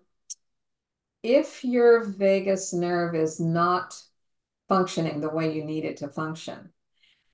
if 1.23 1.65
your 1.65 2.05
vagus 2.05 2.73
nerve 2.73 3.15
is 3.15 3.41
not 3.41 4.01
functioning 4.69 5.21
the 5.21 5.29
way 5.29 5.55
you 5.55 5.65
need 5.65 5.85
it 5.85 5.99
to 5.99 6.09
function, 6.09 6.71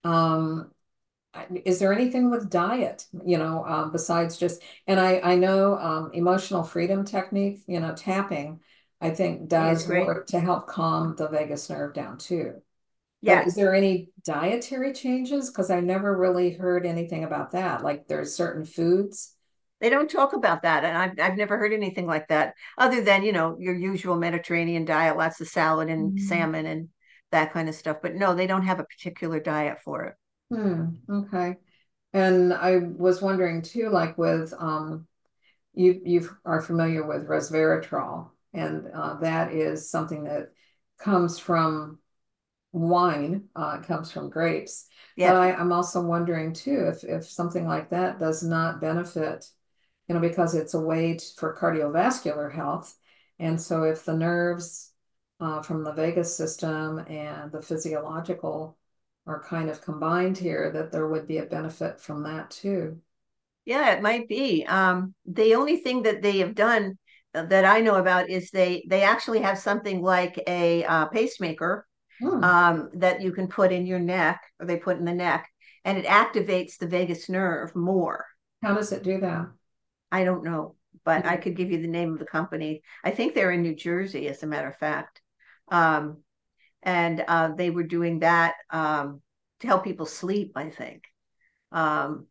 um, 0.05 0.71
is 1.65 1.79
there 1.79 1.93
anything 1.93 2.31
with 2.31 2.51
diet, 2.51 3.07
you 3.25 3.39
know, 3.39 3.65
um, 3.65 3.93
besides 3.93 4.39
just, 4.39 4.63
and 4.87 4.99
I, 4.99 5.21
I 5.21 5.37
know 5.37 5.79
um, 5.79 6.11
emotional 6.13 6.65
freedom 6.65 7.05
technique, 7.05 7.61
you 7.67 7.81
know, 7.81 7.95
tapping, 7.95 8.61
I 9.01 9.11
think 9.11 9.49
does 9.49 9.87
work 9.89 10.27
to 10.29 10.41
help 10.41 10.67
calm 10.67 11.15
the 11.17 11.29
vagus 11.29 11.71
nerve 11.71 11.95
down 11.95 12.19
too. 12.19 12.55
But 13.25 13.47
is 13.47 13.55
there 13.55 13.75
any 13.75 14.11
dietary 14.25 14.93
changes? 14.93 15.51
Because 15.51 15.71
I 15.71 15.81
never 15.81 16.17
really 16.17 16.53
heard 16.53 16.87
anything 16.87 17.25
about 17.25 17.53
that. 17.53 17.85
Like 17.85 18.09
there's 18.09 18.35
certain 18.35 18.65
foods. 18.65 19.35
They 19.81 19.91
don't 19.91 20.11
talk 20.11 20.33
about 20.33 20.63
that, 20.63 20.85
and 20.85 20.97
I've 20.99 21.19
I've 21.33 21.37
never 21.39 21.59
heard 21.59 21.73
anything 21.73 22.07
like 22.07 22.29
that, 22.29 22.55
other 22.79 23.01
than, 23.03 23.23
you 23.25 23.33
know, 23.33 23.57
your 23.59 23.75
usual 23.75 24.17
Mediterranean 24.17 24.85
diet, 24.85 25.17
lots 25.17 25.41
of 25.41 25.49
salad 25.49 25.89
and 25.89 26.13
Mm. 26.15 26.19
salmon 26.19 26.67
and 26.67 26.89
that 27.33 27.53
kind 27.53 27.69
of 27.69 27.75
stuff. 27.75 27.99
But 28.03 28.15
no, 28.15 28.35
they 28.35 28.47
don't 28.47 28.65
have 28.67 28.81
a 28.81 28.85
particular 28.85 29.41
diet 29.41 29.79
for 29.85 30.05
it. 30.05 30.15
Hmm, 30.51 30.87
okay. 31.11 31.57
And 32.13 32.55
I 32.55 32.79
was 32.79 33.23
wondering 33.23 33.63
too, 33.63 33.91
like 33.91 34.19
with 34.19 34.55
um 34.59 35.07
you 35.75 36.01
you 36.05 36.31
are 36.45 36.63
familiar 36.63 37.07
with 37.07 37.29
resveratrol, 37.29 38.31
and 38.55 38.89
uh, 38.95 39.17
that 39.21 39.53
is 39.53 39.91
something 39.91 40.25
that 40.25 40.53
comes 40.99 41.39
from 41.39 42.01
wine, 42.73 43.49
uh, 43.57 43.81
comes 43.81 44.13
from 44.13 44.31
grapes. 44.31 44.87
But 45.23 45.37
I, 45.37 45.53
I'm 45.55 45.73
also 45.73 46.03
wondering 46.03 46.55
too 46.55 46.89
if 46.89 47.05
if 47.05 47.27
something 47.27 47.67
like 47.69 47.91
that 47.91 48.19
does 48.21 48.43
not 48.43 48.81
benefit, 48.81 49.47
you 50.09 50.15
know, 50.15 50.21
because 50.21 50.55
it's 50.55 50.75
a 50.75 50.81
way 50.81 51.15
to, 51.17 51.25
for 51.37 51.57
cardiovascular 51.57 52.53
health. 52.53 52.97
And 53.39 53.61
so 53.61 53.83
if 53.85 54.05
the 54.05 54.17
nerves 54.17 54.93
uh, 55.41 55.63
from 55.63 55.85
the 55.85 55.93
vagus 55.93 56.35
system 56.37 56.99
and 57.09 57.53
the 57.53 57.63
physiological 57.63 58.77
are 59.27 59.43
kind 59.43 59.71
of 59.71 59.83
combined 59.83 60.39
here, 60.39 60.71
that 60.73 60.91
there 60.91 61.07
would 61.07 61.27
be 61.29 61.39
a 61.39 61.45
benefit 61.47 62.01
from 62.01 62.23
that 62.25 62.51
too. 62.51 63.01
Yeah, 63.65 63.93
it 63.93 64.03
might 64.03 64.29
be. 64.29 64.65
Um, 64.67 65.15
the 65.27 65.55
only 65.55 65.77
thing 65.77 66.03
that 66.03 66.23
they 66.23 66.39
have 66.39 66.55
done 66.55 66.99
uh, 67.35 67.45
that 67.45 67.65
I 67.65 67.81
know 67.81 67.97
about 67.97 68.31
is 68.31 68.51
they 68.51 68.85
they 68.89 69.03
actually 69.03 69.41
have 69.41 69.59
something 69.59 70.01
like 70.01 70.41
a 70.47 70.85
uh, 70.85 71.07
pacemaker 71.09 71.87
Hmm. 72.21 72.43
um, 72.43 72.91
that 72.95 73.21
you 73.21 73.33
can 73.33 73.49
put 73.49 73.73
in 73.73 73.87
your 73.87 73.99
neck, 74.01 74.41
or 74.61 74.67
they 74.67 74.79
put 74.79 74.99
in 74.99 75.05
the 75.05 75.15
neck, 75.15 75.49
and 75.85 75.99
it 75.99 76.07
activates 76.07 76.79
the 76.79 76.87
vagus 76.87 77.29
nerve 77.29 77.75
more. 77.77 78.25
How 78.63 78.75
does 78.75 78.93
it 78.93 79.03
do 79.03 79.19
that? 79.21 79.49
I 80.11 80.25
don't 80.25 80.45
know, 80.45 80.77
but 81.05 81.27
I 81.27 81.37
Hmm. 81.37 81.39
could 81.39 81.57
give 81.57 81.71
you 81.71 81.81
the 81.81 81.89
name 81.89 82.13
of 82.13 82.19
the 82.19 82.25
company. 82.27 82.83
I 83.05 83.11
think 83.11 83.35
they're 83.35 83.53
in 83.53 83.63
New 83.63 83.75
Jersey, 83.75 84.29
as 84.29 84.43
a 84.43 84.47
matter 84.47 84.69
of 84.69 84.77
fact. 84.77 85.21
Um, 85.71 86.19
and 86.83 87.25
uh, 87.29 87.53
they 87.57 87.71
were 87.71 87.85
doing 87.85 88.21
that 88.21 88.55
um, 88.71 89.23
to 89.61 89.69
help 89.69 89.85
people 89.85 90.07
sleep, 90.07 90.53
I 90.57 90.71
think. 90.71 91.05
Um, 91.73 92.27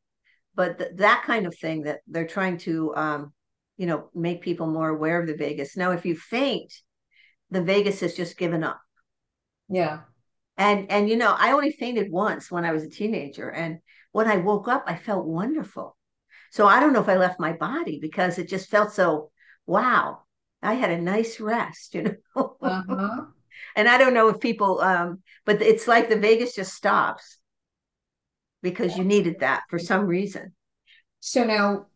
but 0.56 0.80
th- 0.80 0.92
that 0.96 1.24
kind 1.26 1.48
of 1.48 1.56
thing 1.58 1.84
that 1.84 2.02
they're 2.08 2.28
trying 2.28 2.58
to, 2.60 2.96
um, 2.96 3.34
you 3.78 3.88
know, 3.88 4.10
make 4.16 4.42
people 4.42 4.68
more 4.68 4.90
aware 4.90 5.22
of 5.22 5.28
the 5.28 5.36
vagus. 5.36 5.78
Now, 5.78 5.92
if 5.92 6.06
you 6.06 6.16
faint, 6.16 6.74
the 7.52 7.64
vagus 7.64 8.02
has 8.02 8.16
just 8.16 8.38
given 8.38 8.64
up. 8.64 8.82
Yeah. 9.70 10.02
And 10.58 10.92
and 10.92 11.10
you 11.10 11.18
know, 11.18 11.36
I 11.38 11.52
only 11.52 11.72
fainted 11.72 12.12
once 12.12 12.52
when 12.52 12.64
I 12.66 12.72
was 12.72 12.84
a 12.84 12.90
teenager, 12.90 13.50
and 13.50 13.80
when 14.12 14.28
I 14.28 14.38
woke 14.38 14.68
up, 14.68 14.84
I 14.88 14.96
felt 14.96 15.26
wonderful. 15.26 15.97
So 16.52 16.68
I 16.68 16.80
don't 16.80 16.94
know 16.94 17.02
if 17.02 17.10
I 17.10 17.18
left 17.18 17.40
my 17.40 17.54
body 17.54 18.00
because 18.02 18.38
it 18.38 18.48
just 18.50 18.70
felt 18.70 18.94
so, 18.94 19.32
wow, 19.66 20.22
I 20.62 20.74
had 20.74 20.92
a 20.92 21.02
nice 21.02 21.40
rest, 21.40 21.94
you 21.96 22.18
know. 22.36 22.58
Uh-huh. 22.62 23.26
And 23.76 23.88
I 23.88 23.98
don't 23.98 24.14
know 24.14 24.30
if 24.30 24.40
people, 24.40 24.82
um, 24.82 25.22
but 25.46 25.62
it's 25.62 25.88
like 25.88 26.10
the 26.10 26.18
vagus 26.18 26.56
just 26.56 26.74
stops 26.74 27.38
because 28.62 28.98
you 28.98 29.04
needed 29.04 29.40
that 29.40 29.64
for 29.70 29.80
some 29.80 30.06
reason. 30.06 30.54
So 31.20 31.44
now 31.44 31.88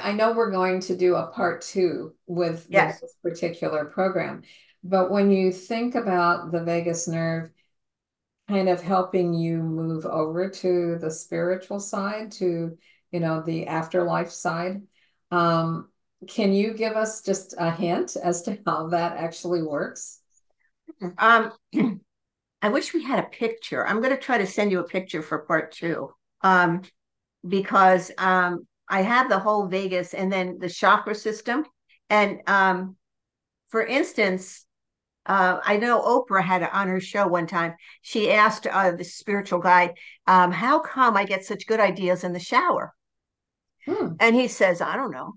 I 0.00 0.12
know 0.12 0.32
we're 0.32 0.50
going 0.50 0.80
to 0.80 0.96
do 0.96 1.14
a 1.14 1.28
part 1.28 1.62
two 1.62 2.14
with 2.26 2.68
with 2.70 2.70
Yes. 2.70 3.00
this 3.00 3.14
particular 3.22 3.84
program, 3.84 4.42
But 4.82 5.10
when 5.10 5.30
you 5.30 5.52
think 5.52 5.94
about 5.94 6.50
the 6.50 6.64
vagus 6.64 7.06
nerve 7.06 7.50
kind 8.52 8.68
of 8.68 8.82
helping 8.82 9.32
you 9.32 9.62
move 9.62 10.04
over 10.04 10.50
to 10.50 10.98
the 11.00 11.10
spiritual 11.10 11.80
side, 11.80 12.30
to, 12.30 12.76
you 13.10 13.18
know, 13.20 13.40
the 13.40 13.66
afterlife 13.66 14.30
side, 14.30 14.82
um, 15.30 15.88
can 16.28 16.52
you 16.52 16.74
give 16.74 16.92
us 16.92 17.22
just 17.22 17.54
a 17.56 17.70
hint 17.70 18.14
as 18.22 18.42
to 18.42 18.58
how 18.66 18.88
that 18.88 19.16
actually 19.16 19.62
works? 19.62 20.20
Um, 21.16 21.52
I 22.62 22.68
wish 22.68 22.92
we 22.92 23.02
had 23.02 23.20
a 23.20 23.28
picture. 23.28 23.86
I'm 23.86 24.02
going 24.02 24.14
to 24.14 24.20
try 24.20 24.36
to 24.36 24.46
send 24.46 24.70
you 24.70 24.80
a 24.80 24.84
picture 24.84 25.22
for 25.22 25.38
part 25.38 25.72
two. 25.72 26.12
Um, 26.42 26.82
because 27.48 28.10
um, 28.18 28.66
I 28.86 29.00
have 29.00 29.30
the 29.30 29.38
whole 29.38 29.66
vagus 29.66 30.12
and 30.12 30.30
then 30.30 30.58
the 30.58 30.68
chakra 30.68 31.14
system. 31.14 31.64
And 32.10 32.40
um, 32.46 32.96
for 33.70 33.82
instance, 33.82 34.66
uh, 35.26 35.60
I 35.64 35.76
know 35.76 36.00
Oprah 36.00 36.42
had 36.42 36.62
on 36.62 36.88
her 36.88 37.00
show 37.00 37.26
one 37.26 37.46
time. 37.46 37.74
She 38.02 38.32
asked 38.32 38.66
uh, 38.66 38.92
the 38.92 39.04
spiritual 39.04 39.60
guide, 39.60 39.94
um, 40.26 40.52
"How 40.52 40.80
come 40.80 41.16
I 41.16 41.24
get 41.24 41.44
such 41.44 41.66
good 41.66 41.80
ideas 41.80 42.24
in 42.24 42.32
the 42.32 42.40
shower?" 42.40 42.92
Hmm. 43.86 44.14
And 44.20 44.34
he 44.34 44.48
says, 44.48 44.80
"I 44.80 44.96
don't 44.96 45.12
know." 45.12 45.34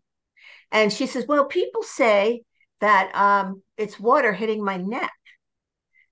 And 0.71 0.91
she 0.91 1.08
says, 1.08 1.26
"Well, 1.28 1.45
people 1.45 1.84
say 1.84 2.43
that 2.82 3.15
um, 3.15 3.62
it's 3.78 4.00
water 4.00 4.34
hitting 4.34 4.63
my 4.63 4.78
neck." 4.78 5.12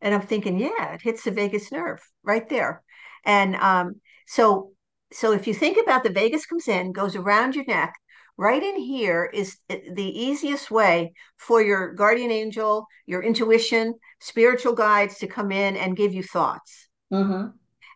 And 0.04 0.14
I'm 0.14 0.22
thinking, 0.22 0.60
yeah, 0.60 0.94
it 0.94 1.02
hits 1.02 1.24
the 1.24 1.32
vagus 1.32 1.72
nerve 1.72 2.02
right 2.24 2.48
there. 2.50 2.84
And 3.26 3.56
um, 3.56 4.02
so 4.28 4.74
so 5.14 5.32
if 5.32 5.48
you 5.48 5.54
think 5.54 5.78
about 5.82 6.04
the 6.04 6.10
vagus 6.10 6.46
comes 6.46 6.68
in, 6.68 6.92
goes 6.92 7.16
around 7.16 7.56
your 7.56 7.66
neck, 7.66 7.94
right 8.38 8.62
in 8.62 8.78
here 8.78 9.30
is 9.34 9.58
the 9.70 10.20
easiest 10.20 10.72
way 10.72 11.14
for 11.38 11.62
your 11.62 11.94
guardian 11.94 12.32
angel, 12.32 12.88
your 13.06 13.22
intuition, 13.22 13.94
spiritual 14.20 14.74
guides 14.74 15.18
to 15.20 15.28
come 15.28 15.52
in 15.52 15.76
and 15.78 15.98
give 15.98 16.14
you 16.14 16.24
thoughts. 16.24 16.88
Mm-hmm. 17.12 17.50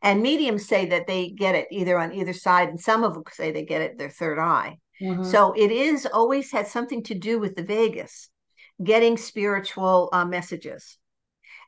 And 0.03 0.21
mediums 0.21 0.67
say 0.67 0.85
that 0.87 1.07
they 1.07 1.29
get 1.31 1.55
it 1.55 1.67
either 1.71 1.97
on 1.97 2.13
either 2.13 2.33
side, 2.33 2.69
and 2.69 2.79
some 2.79 3.03
of 3.03 3.13
them 3.13 3.23
say 3.31 3.51
they 3.51 3.65
get 3.65 3.81
it 3.81 3.97
their 3.97 4.09
third 4.09 4.39
eye. 4.39 4.77
Mm-hmm. 5.01 5.23
So 5.23 5.53
it 5.53 5.71
is 5.71 6.05
always 6.05 6.51
had 6.51 6.67
something 6.67 7.03
to 7.03 7.15
do 7.15 7.39
with 7.39 7.55
the 7.55 7.63
vagus, 7.63 8.29
getting 8.83 9.17
spiritual 9.17 10.09
uh, 10.13 10.25
messages. 10.25 10.97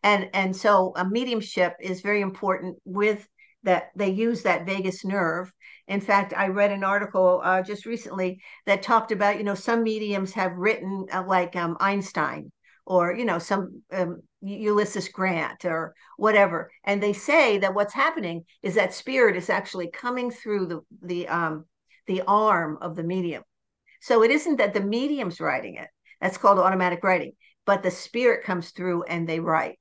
And 0.03 0.29
and 0.33 0.55
so 0.55 0.93
a 0.95 1.07
mediumship 1.07 1.73
is 1.81 2.01
very 2.01 2.21
important 2.21 2.77
with 2.85 3.27
that 3.63 3.89
they 3.95 4.09
use 4.09 4.43
that 4.43 4.65
vagus 4.65 5.03
nerve. 5.03 5.51
In 5.87 6.01
fact, 6.01 6.33
I 6.35 6.47
read 6.47 6.71
an 6.71 6.83
article 6.83 7.41
uh, 7.43 7.61
just 7.61 7.85
recently 7.85 8.41
that 8.65 8.83
talked 8.83 9.11
about, 9.11 9.37
you 9.37 9.43
know, 9.43 9.55
some 9.55 9.83
mediums 9.83 10.33
have 10.33 10.53
written 10.53 11.05
uh, 11.11 11.23
like 11.25 11.55
um, 11.55 11.77
Einstein 11.79 12.51
or, 12.85 13.13
you 13.13 13.25
know, 13.25 13.39
some 13.39 13.81
um, 13.91 14.21
Ulysses 14.41 15.09
Grant 15.09 15.65
or 15.65 15.93
whatever. 16.17 16.71
And 16.83 17.01
they 17.01 17.13
say 17.13 17.57
that 17.59 17.73
what's 17.73 17.93
happening 17.93 18.45
is 18.61 18.75
that 18.75 18.93
spirit 18.93 19.35
is 19.35 19.49
actually 19.49 19.89
coming 19.91 20.31
through 20.31 20.67
the, 20.67 20.79
the, 21.01 21.27
um, 21.27 21.65
the 22.07 22.21
arm 22.27 22.77
of 22.81 22.95
the 22.95 23.03
medium. 23.03 23.43
So 24.01 24.23
it 24.23 24.31
isn't 24.31 24.57
that 24.57 24.73
the 24.73 24.81
medium's 24.81 25.41
writing 25.41 25.75
it. 25.75 25.87
That's 26.21 26.37
called 26.37 26.59
automatic 26.59 27.03
writing. 27.03 27.33
But 27.65 27.83
the 27.83 27.91
spirit 27.91 28.43
comes 28.43 28.71
through 28.71 29.03
and 29.03 29.27
they 29.27 29.39
write 29.39 29.79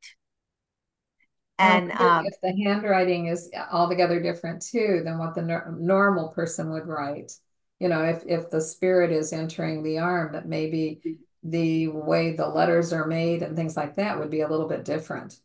and 1.59 1.93
um, 1.93 2.25
if 2.27 2.41
the 2.41 2.55
handwriting 2.65 3.27
is 3.27 3.51
altogether 3.73 4.21
different 4.21 4.63
too 4.63 5.03
than 5.05 5.19
what 5.19 5.35
the 5.35 5.43
no- 5.43 5.75
normal 5.77 6.29
person 6.29 6.71
would 6.71 6.87
write. 6.87 7.33
You 7.81 7.89
know 7.89 8.03
if 8.03 8.23
if 8.27 8.51
the 8.51 8.61
spirit 8.61 9.13
is 9.13 9.33
entering 9.33 9.83
the 9.83 9.99
arm 9.99 10.33
that 10.33 10.47
maybe 10.47 11.19
the 11.43 11.89
way 11.89 12.35
the 12.35 12.49
letters 12.49 12.93
are 12.93 13.07
made 13.07 13.43
and 13.43 13.57
things 13.57 13.77
like 13.77 13.97
that 13.97 14.19
would 14.19 14.31
be 14.31 14.41
a 14.41 14.49
little 14.49 14.69
bit 14.69 14.85
different. 14.85 15.39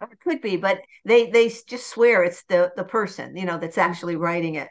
It 0.00 0.20
could 0.20 0.40
be 0.40 0.56
but 0.56 0.80
they 1.04 1.30
they 1.30 1.48
just 1.48 1.88
swear 1.88 2.24
it's 2.24 2.44
the 2.44 2.72
the 2.76 2.84
person 2.84 3.36
you 3.36 3.44
know 3.44 3.58
that's 3.58 3.78
actually 3.78 4.16
writing 4.16 4.56
it. 4.56 4.68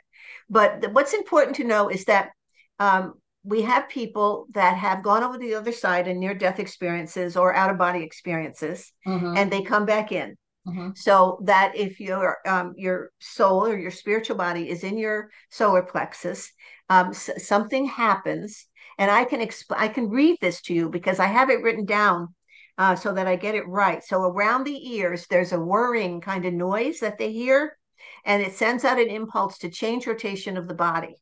But 0.50 0.82
the, 0.82 0.90
what's 0.90 1.14
important 1.14 1.56
to 1.58 1.64
know 1.64 1.90
is 1.90 2.06
that 2.06 2.32
um, 2.80 3.16
we 3.44 3.62
have 3.64 3.90
people 3.90 4.48
that 4.52 4.78
have 4.78 5.04
gone 5.04 5.24
over 5.24 5.38
the 5.38 5.56
other 5.56 5.72
side 5.72 6.08
in 6.08 6.20
near 6.20 6.34
death 6.34 6.60
experiences 6.60 7.36
or 7.36 7.54
out 7.54 7.70
of 7.70 7.78
body 7.78 8.04
experiences 8.04 8.92
mm-hmm. 9.06 9.36
and 9.36 9.52
they 9.52 9.62
come 9.62 9.86
back 9.86 10.12
in 10.12 10.38
Mm-hmm. 10.68 10.92
So 10.96 11.40
that 11.44 11.76
if 11.76 12.00
your 12.00 12.38
um, 12.48 12.74
your 12.78 13.12
soul 13.20 13.66
or 13.66 13.78
your 13.78 13.92
spiritual 13.92 14.38
body 14.38 14.70
is 14.70 14.84
in 14.84 14.98
your 14.98 15.30
solar 15.50 15.82
plexus, 15.82 16.52
um, 16.90 17.10
s- 17.10 17.46
something 17.46 17.86
happens, 17.86 18.66
and 18.98 19.12
I 19.12 19.26
can 19.26 19.42
exp- 19.42 19.76
I 19.76 19.90
can 19.90 20.10
read 20.10 20.38
this 20.40 20.62
to 20.64 20.74
you 20.74 20.90
because 20.90 21.20
I 21.20 21.26
have 21.26 21.50
it 21.50 21.62
written 21.62 21.86
down 21.86 22.34
uh, 22.78 22.96
so 22.96 23.14
that 23.14 23.28
I 23.28 23.36
get 23.36 23.56
it 23.56 23.68
right. 23.68 24.02
So 24.04 24.22
around 24.22 24.64
the 24.64 24.96
ears, 24.96 25.28
there's 25.28 25.52
a 25.52 25.60
whirring 25.60 26.22
kind 26.22 26.46
of 26.46 26.54
noise 26.54 27.00
that 27.00 27.18
they 27.18 27.34
hear, 27.34 27.78
and 28.26 28.42
it 28.42 28.54
sends 28.54 28.86
out 28.86 29.00
an 29.00 29.10
impulse 29.10 29.58
to 29.60 29.70
change 29.70 30.08
rotation 30.08 30.56
of 30.56 30.70
the 30.70 30.74
body. 30.76 31.16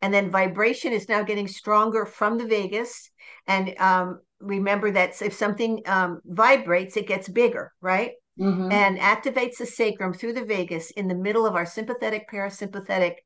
And 0.00 0.14
then 0.14 0.30
vibration 0.30 0.92
is 0.92 1.08
now 1.08 1.22
getting 1.22 1.48
stronger 1.48 2.06
from 2.06 2.38
the 2.38 2.46
vagus. 2.46 3.10
And 3.46 3.74
um, 3.80 4.20
remember 4.40 4.92
that 4.92 5.20
if 5.20 5.34
something 5.34 5.82
um, 5.86 6.20
vibrates, 6.24 6.96
it 6.96 7.08
gets 7.08 7.28
bigger, 7.28 7.72
right? 7.80 8.12
Mm-hmm. 8.38 8.70
and 8.70 8.98
activates 8.98 9.58
the 9.58 9.66
sacrum 9.66 10.12
through 10.12 10.32
the 10.32 10.44
vagus 10.44 10.90
in 10.92 11.08
the 11.08 11.14
middle 11.14 11.46
of 11.46 11.54
our 11.54 11.66
sympathetic 11.66 12.30
parasympathetic 12.30 13.16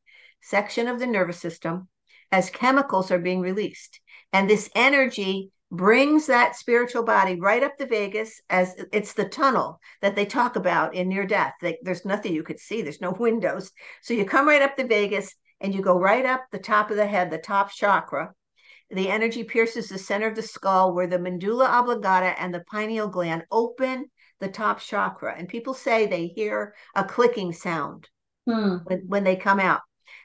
section 0.41 0.89
of 0.89 0.99
the 0.99 1.07
nervous 1.07 1.39
system 1.39 1.89
as 2.31 2.51
chemicals 2.51 3.11
are 3.11 3.19
being 3.19 3.41
released. 3.41 4.01
And 4.33 4.49
this 4.49 4.71
energy 4.75 5.51
brings 5.71 6.27
that 6.27 6.57
spiritual 6.57 7.03
body 7.03 7.41
right 7.41 7.63
up 7.63 7.79
the 7.79 7.87
vagus 7.87 8.41
as 8.51 8.75
it's 8.93 9.15
the 9.15 9.29
tunnel 9.29 9.81
that 10.03 10.15
they 10.15 10.27
talk 10.27 10.57
about 10.57 10.95
in 10.95 11.09
near 11.09 11.27
death. 11.27 11.55
They, 11.61 11.79
there's 11.83 12.05
nothing 12.05 12.35
you 12.35 12.43
could 12.43 12.61
see, 12.61 12.83
there's 12.83 13.01
no 13.01 13.11
windows. 13.19 13.71
So 14.03 14.15
you 14.15 14.25
come 14.25 14.47
right 14.47 14.63
up 14.63 14.77
the 14.77 14.85
vagus 14.85 15.35
and 15.61 15.75
you 15.75 15.81
go 15.81 15.99
right 15.99 16.27
up 16.27 16.45
the 16.51 16.59
top 16.59 16.91
of 16.91 16.97
the 16.97 17.07
head, 17.07 17.31
the 17.31 17.39
top 17.39 17.71
chakra. 17.71 18.33
The 18.91 19.09
energy 19.09 19.45
pierces 19.45 19.89
the 19.89 19.99
center 19.99 20.27
of 20.27 20.35
the 20.35 20.43
skull 20.43 20.95
where 20.95 21.07
the 21.07 21.19
medulla 21.19 21.65
oblongata 21.67 22.39
and 22.39 22.53
the 22.53 22.65
pineal 22.71 23.09
gland 23.09 23.45
open 23.51 24.11
the 24.43 24.49
top 24.49 24.81
chakra. 24.81 25.35
And 25.37 25.49
people 25.49 25.73
say 25.73 26.07
they 26.07 26.27
hear 26.27 26.75
a 26.95 27.05
clicking 27.05 27.53
sound 27.53 28.09
hmm. 28.47 28.79
when, 28.85 29.05
when 29.07 29.25
they 29.25 29.37
come 29.37 29.61
out. 29.61 29.81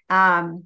Um, 0.10 0.65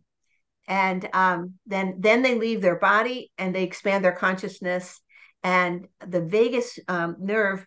and 0.68 1.08
um, 1.14 1.56
then 1.68 1.96
then 2.00 2.22
they 2.22 2.36
leave 2.36 2.62
their 2.62 2.80
body 2.80 3.32
and 3.38 3.54
they 3.54 3.64
expand 3.64 4.04
their 4.04 4.16
consciousness. 4.16 5.00
And 5.44 5.88
the 6.08 6.22
vagus 6.22 6.80
um, 6.88 7.18
nerve, 7.20 7.66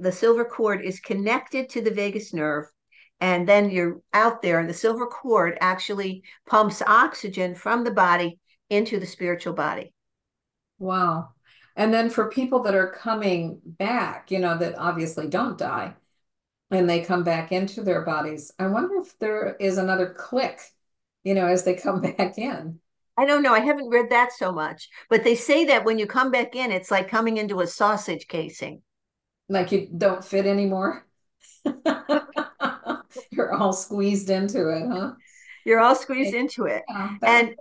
the 0.00 0.12
silver 0.12 0.44
cord, 0.44 0.82
is 0.82 0.98
connected 1.00 1.68
to 1.70 1.82
the 1.82 1.90
vagus 1.90 2.32
nerve. 2.32 2.64
And 3.20 3.48
then 3.48 3.70
you're 3.70 4.00
out 4.12 4.42
there, 4.42 4.60
and 4.60 4.70
the 4.70 4.74
silver 4.74 5.06
cord 5.06 5.58
actually 5.60 6.22
pumps 6.46 6.80
oxygen 6.86 7.56
from 7.56 7.82
the 7.82 7.90
body 7.90 8.38
into 8.70 9.00
the 9.00 9.06
spiritual 9.06 9.54
body. 9.54 9.92
Wow. 10.78 11.30
And 11.78 11.94
then 11.94 12.10
for 12.10 12.28
people 12.28 12.64
that 12.64 12.74
are 12.74 12.90
coming 12.90 13.60
back, 13.64 14.32
you 14.32 14.40
know, 14.40 14.58
that 14.58 14.76
obviously 14.76 15.28
don't 15.28 15.56
die 15.56 15.94
and 16.72 16.90
they 16.90 17.00
come 17.02 17.22
back 17.22 17.52
into 17.52 17.82
their 17.82 18.02
bodies, 18.02 18.52
I 18.58 18.66
wonder 18.66 18.96
if 18.96 19.16
there 19.20 19.54
is 19.60 19.78
another 19.78 20.12
click, 20.12 20.60
you 21.22 21.34
know, 21.34 21.46
as 21.46 21.62
they 21.62 21.74
come 21.74 22.00
back 22.16 22.36
in. 22.36 22.80
I 23.16 23.26
don't 23.26 23.44
know. 23.44 23.54
I 23.54 23.60
haven't 23.60 23.90
read 23.90 24.10
that 24.10 24.32
so 24.32 24.50
much, 24.50 24.88
but 25.08 25.22
they 25.22 25.36
say 25.36 25.66
that 25.66 25.84
when 25.84 26.00
you 26.00 26.06
come 26.06 26.32
back 26.32 26.56
in, 26.56 26.72
it's 26.72 26.90
like 26.90 27.08
coming 27.08 27.36
into 27.36 27.60
a 27.60 27.66
sausage 27.66 28.26
casing. 28.26 28.82
Like 29.48 29.70
you 29.70 29.88
don't 29.96 30.24
fit 30.24 30.46
anymore. 30.46 31.06
You're 33.30 33.54
all 33.54 33.72
squeezed 33.72 34.30
into 34.30 34.68
it, 34.68 34.84
huh? 34.88 35.12
You're 35.64 35.80
all 35.80 35.94
squeezed 35.94 36.34
into 36.34 36.64
it. 36.64 36.82
Yeah, 36.88 37.16
and 37.22 37.54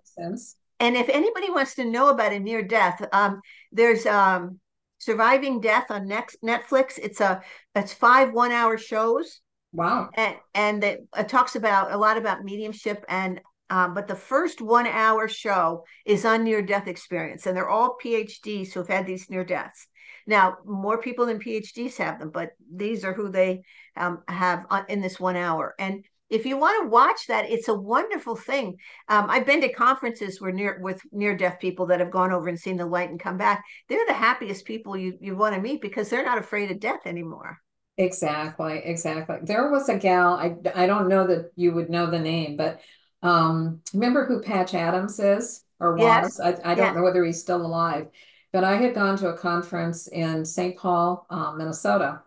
and 0.79 0.95
if 0.95 1.09
anybody 1.09 1.49
wants 1.49 1.75
to 1.75 1.85
know 1.85 2.09
about 2.09 2.33
a 2.33 2.39
near 2.39 2.61
death, 2.61 3.03
um, 3.11 3.41
there's 3.71 4.05
um, 4.05 4.59
Surviving 4.99 5.61
Death 5.61 5.91
on 5.91 6.07
next 6.07 6.37
Netflix. 6.43 6.97
It's 6.97 7.21
a 7.21 7.41
it's 7.75 7.93
five 7.93 8.33
one 8.33 8.51
hour 8.51 8.77
shows. 8.77 9.41
Wow. 9.73 10.09
And 10.15 10.35
and 10.53 10.83
it, 10.83 11.07
it 11.15 11.29
talks 11.29 11.55
about 11.55 11.91
a 11.91 11.97
lot 11.97 12.17
about 12.17 12.43
mediumship 12.43 13.05
and 13.07 13.41
um, 13.69 13.93
but 13.93 14.07
the 14.07 14.15
first 14.15 14.61
one 14.61 14.87
hour 14.87 15.27
show 15.27 15.83
is 16.05 16.23
on 16.23 16.43
near 16.43 16.61
death 16.61 16.87
experience, 16.87 17.45
and 17.45 17.55
they're 17.55 17.69
all 17.69 17.97
PhDs 18.01 18.71
who've 18.71 18.87
had 18.87 19.05
these 19.05 19.29
near 19.29 19.43
deaths. 19.43 19.87
Now, 20.25 20.57
more 20.65 21.01
people 21.01 21.25
than 21.25 21.39
PhDs 21.39 21.97
have 21.97 22.19
them, 22.19 22.29
but 22.29 22.51
these 22.73 23.03
are 23.03 23.13
who 23.13 23.29
they 23.29 23.63
um, 23.95 24.23
have 24.27 24.65
in 24.87 25.01
this 25.01 25.19
one 25.19 25.35
hour. 25.35 25.75
And 25.79 26.05
if 26.29 26.45
you 26.45 26.57
want 26.57 26.83
to 26.83 26.89
watch 26.89 27.27
that, 27.27 27.49
it's 27.49 27.67
a 27.67 27.73
wonderful 27.73 28.35
thing. 28.35 28.77
Um, 29.07 29.29
I've 29.29 29.45
been 29.45 29.61
to 29.61 29.71
conferences 29.71 30.41
where 30.41 30.51
near 30.51 30.79
with 30.81 31.01
near 31.11 31.35
deaf 31.37 31.59
people 31.59 31.85
that 31.87 31.99
have 31.99 32.11
gone 32.11 32.31
over 32.31 32.47
and 32.49 32.59
seen 32.59 32.77
the 32.77 32.85
light 32.85 33.09
and 33.09 33.19
come 33.19 33.37
back. 33.37 33.63
They're 33.89 34.05
the 34.07 34.13
happiest 34.13 34.65
people 34.65 34.97
you 34.97 35.17
you 35.21 35.35
want 35.35 35.55
to 35.55 35.61
meet 35.61 35.81
because 35.81 36.09
they're 36.09 36.25
not 36.25 36.37
afraid 36.37 36.71
of 36.71 36.79
death 36.79 37.01
anymore. 37.05 37.59
Exactly, 37.97 38.79
exactly. 38.83 39.37
There 39.41 39.71
was 39.71 39.89
a 39.89 39.97
gal. 39.97 40.33
I 40.35 40.55
I 40.75 40.85
don't 40.85 41.07
know 41.07 41.25
that 41.27 41.51
you 41.55 41.73
would 41.73 41.89
know 41.89 42.09
the 42.09 42.19
name, 42.19 42.55
but 42.55 42.79
um, 43.23 43.81
remember 43.93 44.25
who 44.25 44.41
Patch 44.41 44.73
Adams 44.75 45.19
is 45.19 45.63
or 45.79 45.97
was? 45.97 46.37
Yes. 46.37 46.39
I 46.39 46.49
I 46.63 46.75
don't 46.75 46.89
yes. 46.89 46.95
know 46.95 47.01
whether 47.03 47.23
he's 47.25 47.41
still 47.41 47.65
alive. 47.65 48.07
but 48.53 48.65
I 48.65 48.77
had 48.77 48.95
gone 48.95 49.17
to 49.19 49.29
a 49.29 49.37
conference 49.37 50.07
in 50.09 50.45
St. 50.45 50.77
Paul, 50.77 51.27
um, 51.29 51.59
Minnesota, 51.59 52.23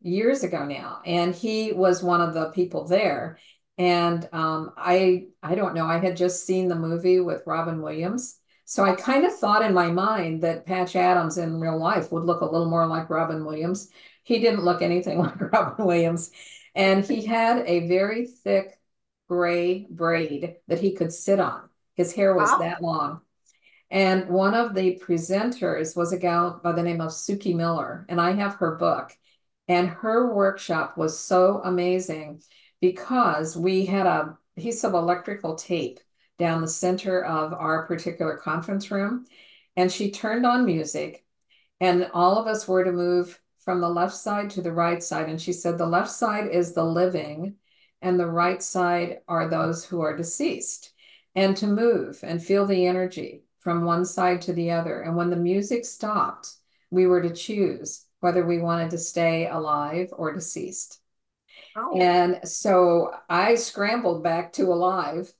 years 0.00 0.42
ago 0.42 0.64
now, 0.64 1.00
and 1.04 1.34
he 1.34 1.72
was 1.72 2.02
one 2.02 2.20
of 2.20 2.34
the 2.34 2.50
people 2.50 2.86
there. 2.86 3.38
And 3.78 4.28
um, 4.32 4.72
I 4.76 5.26
I 5.42 5.54
don't 5.54 5.74
know, 5.74 5.86
I 5.86 5.98
had 5.98 6.16
just 6.16 6.46
seen 6.46 6.68
the 6.68 6.74
movie 6.74 7.20
with 7.20 7.46
Robin 7.46 7.82
Williams. 7.82 8.36
So 8.64 8.84
I 8.84 8.94
kind 8.94 9.24
of 9.24 9.34
thought 9.34 9.64
in 9.64 9.74
my 9.74 9.90
mind 9.90 10.42
that 10.42 10.64
Patch 10.64 10.94
Adams 10.94 11.38
in 11.38 11.60
real 11.60 11.78
life 11.78 12.12
would 12.12 12.24
look 12.24 12.40
a 12.40 12.46
little 12.46 12.68
more 12.70 12.86
like 12.86 13.10
Robin 13.10 13.44
Williams. 13.44 13.90
He 14.22 14.38
didn't 14.38 14.64
look 14.64 14.80
anything 14.80 15.18
like 15.22 15.52
Robin 15.52 15.84
Williams. 15.84 16.30
And 16.74 17.04
he 17.04 17.24
had 17.26 17.66
a 17.66 17.88
very 17.88 18.26
thick 18.26 18.78
gray 19.28 19.86
braid 19.90 20.56
that 20.68 20.80
he 20.80 20.92
could 20.92 21.12
sit 21.12 21.40
on. 21.40 21.68
His 21.94 22.12
hair 22.12 22.34
was 22.34 22.50
wow. 22.50 22.58
that 22.58 22.82
long. 22.82 23.20
And 23.90 24.28
one 24.28 24.54
of 24.54 24.74
the 24.74 25.02
presenters 25.04 25.96
was 25.96 26.12
a 26.12 26.18
gal 26.18 26.60
by 26.62 26.72
the 26.72 26.82
name 26.82 27.00
of 27.00 27.10
Suki 27.10 27.54
Miller, 27.54 28.06
and 28.08 28.20
I 28.20 28.32
have 28.32 28.54
her 28.56 28.76
book. 28.76 29.12
And 29.70 29.88
her 29.88 30.34
workshop 30.34 30.98
was 30.98 31.16
so 31.16 31.60
amazing 31.62 32.42
because 32.80 33.56
we 33.56 33.86
had 33.86 34.04
a 34.04 34.36
piece 34.58 34.82
of 34.82 34.94
electrical 34.94 35.54
tape 35.54 36.00
down 36.40 36.60
the 36.60 36.66
center 36.66 37.24
of 37.24 37.52
our 37.52 37.86
particular 37.86 38.36
conference 38.36 38.90
room. 38.90 39.26
And 39.76 39.92
she 39.92 40.10
turned 40.10 40.44
on 40.44 40.64
music, 40.64 41.24
and 41.80 42.10
all 42.12 42.36
of 42.36 42.48
us 42.48 42.66
were 42.66 42.82
to 42.82 42.90
move 42.90 43.40
from 43.60 43.80
the 43.80 43.88
left 43.88 44.16
side 44.16 44.50
to 44.50 44.60
the 44.60 44.72
right 44.72 45.00
side. 45.00 45.28
And 45.28 45.40
she 45.40 45.52
said, 45.52 45.78
the 45.78 45.86
left 45.86 46.10
side 46.10 46.48
is 46.48 46.72
the 46.72 46.84
living, 46.84 47.54
and 48.02 48.18
the 48.18 48.26
right 48.26 48.60
side 48.60 49.18
are 49.28 49.46
those 49.46 49.84
who 49.84 50.00
are 50.00 50.16
deceased. 50.16 50.90
And 51.36 51.56
to 51.58 51.68
move 51.68 52.18
and 52.24 52.42
feel 52.42 52.66
the 52.66 52.88
energy 52.88 53.44
from 53.60 53.84
one 53.84 54.04
side 54.04 54.42
to 54.42 54.52
the 54.52 54.72
other. 54.72 55.02
And 55.02 55.14
when 55.14 55.30
the 55.30 55.36
music 55.36 55.84
stopped, 55.84 56.56
we 56.90 57.06
were 57.06 57.22
to 57.22 57.30
choose 57.32 58.06
whether 58.20 58.46
we 58.46 58.58
wanted 58.58 58.90
to 58.90 58.98
stay 58.98 59.48
alive 59.48 60.08
or 60.12 60.32
deceased. 60.32 61.00
Oh. 61.76 61.98
And 61.98 62.40
so 62.48 63.14
I 63.28 63.54
scrambled 63.54 64.22
back 64.22 64.52
to 64.54 64.64
alive 64.72 65.32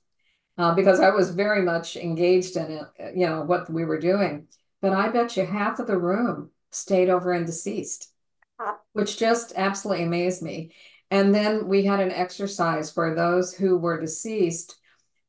uh, 0.57 0.73
because 0.75 0.99
I 0.99 1.09
was 1.11 1.31
very 1.31 1.61
much 1.61 1.95
engaged 1.95 2.57
in 2.57 2.71
it, 2.71 3.15
you 3.15 3.25
know, 3.25 3.41
what 3.41 3.69
we 3.69 3.85
were 3.85 3.99
doing. 3.99 4.47
But 4.81 4.93
I 4.93 5.09
bet 5.09 5.37
you 5.37 5.45
half 5.45 5.79
of 5.79 5.87
the 5.87 5.97
room 5.97 6.51
stayed 6.71 7.09
over 7.09 7.33
in 7.33 7.45
deceased, 7.45 8.11
huh. 8.59 8.75
which 8.93 9.17
just 9.17 9.53
absolutely 9.55 10.03
amazed 10.03 10.41
me. 10.41 10.73
And 11.09 11.35
then 11.35 11.67
we 11.67 11.83
had 11.83 11.99
an 11.99 12.11
exercise 12.11 12.95
where 12.95 13.13
those 13.13 13.53
who 13.53 13.77
were 13.77 13.99
deceased 13.99 14.77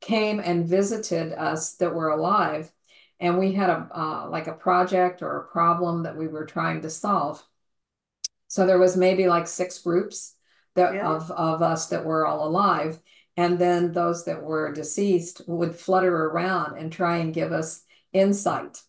came 0.00 0.40
and 0.40 0.66
visited 0.66 1.32
us 1.32 1.74
that 1.74 1.94
were 1.94 2.10
alive 2.10 2.70
and 3.22 3.38
we 3.38 3.52
had 3.52 3.70
a 3.70 3.88
uh, 3.94 4.28
like 4.28 4.48
a 4.48 4.52
project 4.52 5.22
or 5.22 5.38
a 5.38 5.46
problem 5.46 6.02
that 6.02 6.16
we 6.16 6.26
were 6.26 6.44
trying 6.44 6.82
to 6.82 6.90
solve. 6.90 7.42
So 8.48 8.66
there 8.66 8.80
was 8.80 8.96
maybe 8.96 9.28
like 9.28 9.46
six 9.46 9.78
groups 9.78 10.34
that 10.74 10.94
yeah. 10.94 11.08
of, 11.08 11.30
of 11.30 11.62
us 11.62 11.86
that 11.88 12.04
were 12.04 12.26
all 12.26 12.46
alive. 12.46 12.98
And 13.36 13.58
then 13.58 13.92
those 13.92 14.24
that 14.24 14.42
were 14.42 14.72
deceased 14.72 15.40
would 15.46 15.76
flutter 15.76 16.14
around 16.14 16.76
and 16.76 16.92
try 16.92 17.18
and 17.18 17.32
give 17.32 17.52
us 17.52 17.84
insight 18.12 18.82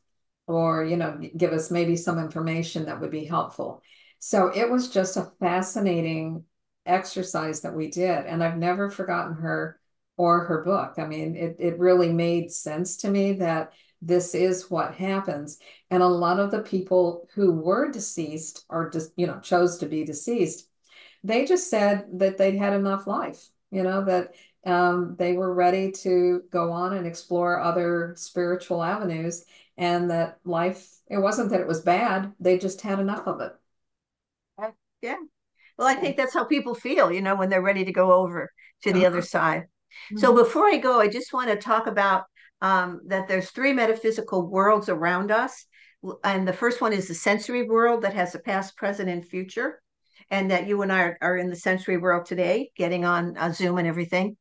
or 0.48 0.84
you 0.84 0.98
know 0.98 1.18
give 1.38 1.54
us 1.54 1.72
maybe 1.72 1.96
some 1.96 2.20
information 2.20 2.86
that 2.86 3.00
would 3.00 3.12
be 3.12 3.26
helpful. 3.26 3.84
So 4.18 4.48
it 4.48 4.70
was 4.70 4.90
just 4.90 5.16
a 5.16 5.32
fascinating 5.40 6.44
exercise 6.88 7.62
that 7.62 7.76
we 7.76 7.90
did. 7.92 8.26
And 8.26 8.44
i've 8.44 8.58
never 8.58 8.90
forgotten 8.90 9.36
her 9.36 9.80
or 10.18 10.46
her 10.46 10.64
book. 10.64 10.96
I 10.98 11.06
mean 11.06 11.36
it, 11.36 11.58
it 11.60 11.80
really 11.80 12.12
made 12.12 12.52
sense 12.52 12.98
to 12.98 13.10
me 13.10 13.34
that 13.34 13.74
this 14.06 14.36
is 14.36 14.70
what 14.70 14.96
happens. 14.96 15.60
And 15.90 16.04
a 16.04 16.08
lot 16.08 16.40
of 16.40 16.52
the 16.52 16.62
people 16.62 17.28
who 17.34 17.52
were 17.52 17.92
deceased 17.92 18.66
or 18.70 18.90
just 18.90 19.12
you 19.16 19.28
know 19.28 19.40
chose 19.40 19.78
to 19.80 19.86
be 19.86 20.04
deceased. 20.04 20.68
They 21.24 21.46
just 21.46 21.70
said 21.70 22.06
that 22.14 22.38
they'd 22.38 22.58
had 22.58 22.74
enough 22.74 23.08
life 23.08 23.50
you 23.74 23.82
know 23.82 24.06
that 24.06 24.36
um, 24.66 25.16
they 25.18 25.34
were 25.34 25.54
ready 25.54 25.92
to 25.92 26.44
go 26.52 26.72
on 26.72 26.94
and 26.94 27.06
explore 27.06 27.60
other 27.60 28.14
spiritual 28.16 28.82
avenues 28.82 29.44
and 29.78 30.10
that 30.12 30.40
life 30.46 30.88
it 31.10 31.18
wasn't 31.18 31.50
that 31.50 31.60
it 31.60 31.68
was 31.68 31.82
bad 31.82 32.32
they 32.40 32.58
just 32.58 32.80
had 32.82 33.00
enough 33.00 33.28
of 33.28 33.42
it. 33.42 33.52
Yeah. 35.02 35.18
Well 35.78 35.88
i 35.88 35.96
think 35.96 36.16
that's 36.16 36.34
how 36.34 36.46
people 36.46 36.76
feel 36.76 37.12
you 37.12 37.22
know 37.22 37.36
when 37.36 37.50
they're 37.50 37.62
ready 37.62 37.84
to 37.84 37.92
go 37.92 38.14
over 38.14 38.50
to 38.84 38.94
the 38.94 39.00
uh-huh. 39.00 39.08
other 39.08 39.22
side. 39.22 39.64
Mm-hmm. 39.64 40.18
so 40.18 40.34
before 40.34 40.68
i 40.68 40.78
go 40.78 41.00
i 41.00 41.08
just 41.08 41.34
want 41.34 41.50
to 41.50 41.56
talk 41.58 41.88
about 41.88 42.24
um, 42.64 43.02
that 43.08 43.28
there's 43.28 43.52
three 43.52 43.74
metaphysical 43.74 44.50
worlds 44.50 44.88
around 44.90 45.30
us. 45.30 45.66
And 46.24 46.48
the 46.48 46.54
first 46.54 46.82
one 46.82 46.94
is 46.94 47.08
the 47.08 47.14
sensory 47.14 47.68
world 47.68 48.02
that 48.02 48.16
has 48.16 48.34
a 48.34 48.40
past, 48.40 48.76
present, 48.78 49.10
and 49.10 49.28
future. 49.28 49.82
And 50.32 50.50
that 50.50 50.68
you 50.68 50.82
and 50.82 50.92
I 50.92 51.02
are, 51.02 51.18
are 51.22 51.38
in 51.38 51.50
the 51.50 51.56
sensory 51.56 51.98
world 51.98 52.26
today, 52.26 52.72
getting 52.78 53.04
on 53.04 53.38
uh, 53.38 53.52
Zoom 53.52 53.78
and 53.78 53.88
everything. 53.88 54.38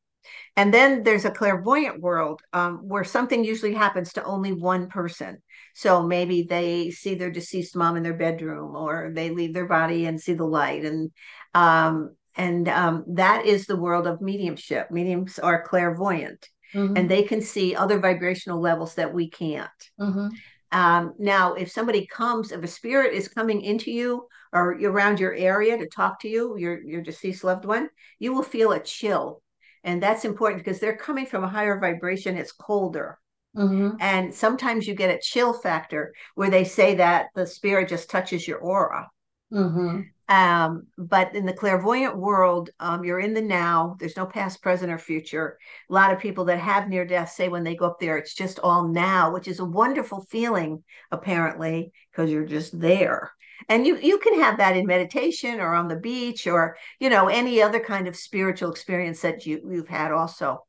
And 0.57 0.73
then 0.73 1.03
there's 1.03 1.25
a 1.25 1.31
clairvoyant 1.33 2.01
world 2.01 2.41
um, 2.53 2.89
where 2.89 3.03
something 3.03 3.45
usually 3.45 3.75
happens 3.75 4.13
to 4.13 4.25
only 4.25 4.53
one 4.53 4.89
person. 4.89 5.43
So 5.75 6.05
maybe 6.05 6.45
they 6.45 6.91
see 6.91 7.17
their 7.17 7.31
deceased 7.31 7.75
mom 7.75 7.97
in 7.97 8.05
their 8.05 8.15
bedroom, 8.15 8.77
or 8.77 9.11
they 9.13 9.31
leave 9.31 9.53
their 9.53 9.67
body 9.67 10.07
and 10.07 10.21
see 10.21 10.35
the 10.35 10.45
light. 10.45 10.85
And 10.85 11.11
um, 11.55 12.15
and 12.37 12.69
um, 12.69 13.05
that 13.15 13.45
is 13.47 13.67
the 13.67 13.77
world 13.77 14.07
of 14.07 14.23
mediumship. 14.23 14.91
Mediums 14.91 15.41
are 15.41 15.65
clairvoyant 15.65 16.49
mm-hmm. 16.75 16.97
and 16.97 17.11
they 17.11 17.23
can 17.23 17.41
see 17.41 17.75
other 17.75 17.99
vibrational 17.99 18.61
levels 18.61 18.95
that 18.95 19.13
we 19.13 19.29
can't. 19.31 19.71
Mm-hmm. 20.01 20.29
Um, 20.73 21.15
now, 21.19 21.55
if 21.55 21.71
somebody 21.71 22.07
comes, 22.07 22.51
if 22.51 22.63
a 22.63 22.67
spirit 22.67 23.13
is 23.13 23.29
coming 23.29 23.61
into 23.61 23.91
you 23.91 24.27
or 24.53 24.73
around 24.83 25.21
your 25.21 25.35
area 25.35 25.77
to 25.77 25.87
talk 25.87 26.21
to 26.21 26.29
you, 26.29 26.57
your 26.57 26.83
your 26.83 27.03
deceased 27.03 27.45
loved 27.45 27.67
one, 27.67 27.89
you 28.19 28.33
will 28.33 28.43
feel 28.43 28.73
a 28.73 28.81
chill, 28.81 29.43
and 29.85 30.03
that's 30.03 30.25
important 30.25 30.65
because 30.65 30.81
they're 30.81 30.97
coming 30.97 31.27
from 31.27 31.45
a 31.45 31.49
higher 31.49 31.79
vibration. 31.79 32.37
It's 32.37 32.53
colder. 32.53 33.19
Mm-hmm. 33.57 33.97
And 34.01 34.35
sometimes 34.35 34.87
you 34.87 34.95
get 34.95 35.15
a 35.15 35.21
chill 35.21 35.53
factor 35.53 36.15
where 36.37 36.49
they 36.49 36.65
say 36.65 36.95
that 36.95 37.27
the 37.35 37.47
spirit 37.47 37.91
just 37.91 38.09
touches 38.09 38.49
your 38.49 38.59
aura. 38.59 39.11
Mm-hmm. 39.53 40.01
Um, 40.33 40.87
but 40.97 41.35
in 41.35 41.45
the 41.45 41.53
clairvoyant 41.53 42.17
world, 42.17 42.71
um, 42.81 43.05
you're 43.05 43.21
in 43.21 43.35
the 43.35 43.43
now. 43.43 43.97
There's 44.01 44.17
no 44.17 44.25
past, 44.25 44.63
present, 44.63 44.91
or 44.91 44.97
future. 44.97 45.59
A 45.91 45.93
lot 45.93 46.11
of 46.11 46.21
people 46.21 46.47
that 46.47 46.59
have 46.59 46.89
near 46.89 47.05
death 47.05 47.33
say 47.33 47.49
when 47.49 47.65
they 47.65 47.77
go 47.77 47.85
up 47.85 48.01
there, 48.01 48.17
it's 48.17 48.33
just 48.33 48.59
all 48.61 48.89
now, 48.89 49.31
which 49.31 49.47
is 49.47 49.61
a 49.61 49.65
wonderful 49.67 50.23
feeling, 50.31 50.85
apparently, 51.11 51.93
because 52.11 52.31
you're 52.31 52.47
just 52.47 52.81
there. 52.81 53.31
And 53.69 53.87
you 53.87 53.99
you 53.99 54.17
can 54.21 54.41
have 54.41 54.57
that 54.57 54.75
in 54.75 54.87
meditation 54.87 55.61
or 55.61 55.75
on 55.75 55.87
the 55.87 55.97
beach 55.97 56.47
or 56.47 56.79
you 56.99 57.11
know 57.11 57.29
any 57.29 57.61
other 57.61 57.79
kind 57.79 58.09
of 58.09 58.17
spiritual 58.17 58.71
experience 58.71 59.21
that 59.21 59.45
you 59.45 59.61
you've 59.71 59.89
had 59.89 60.13
also. 60.13 60.65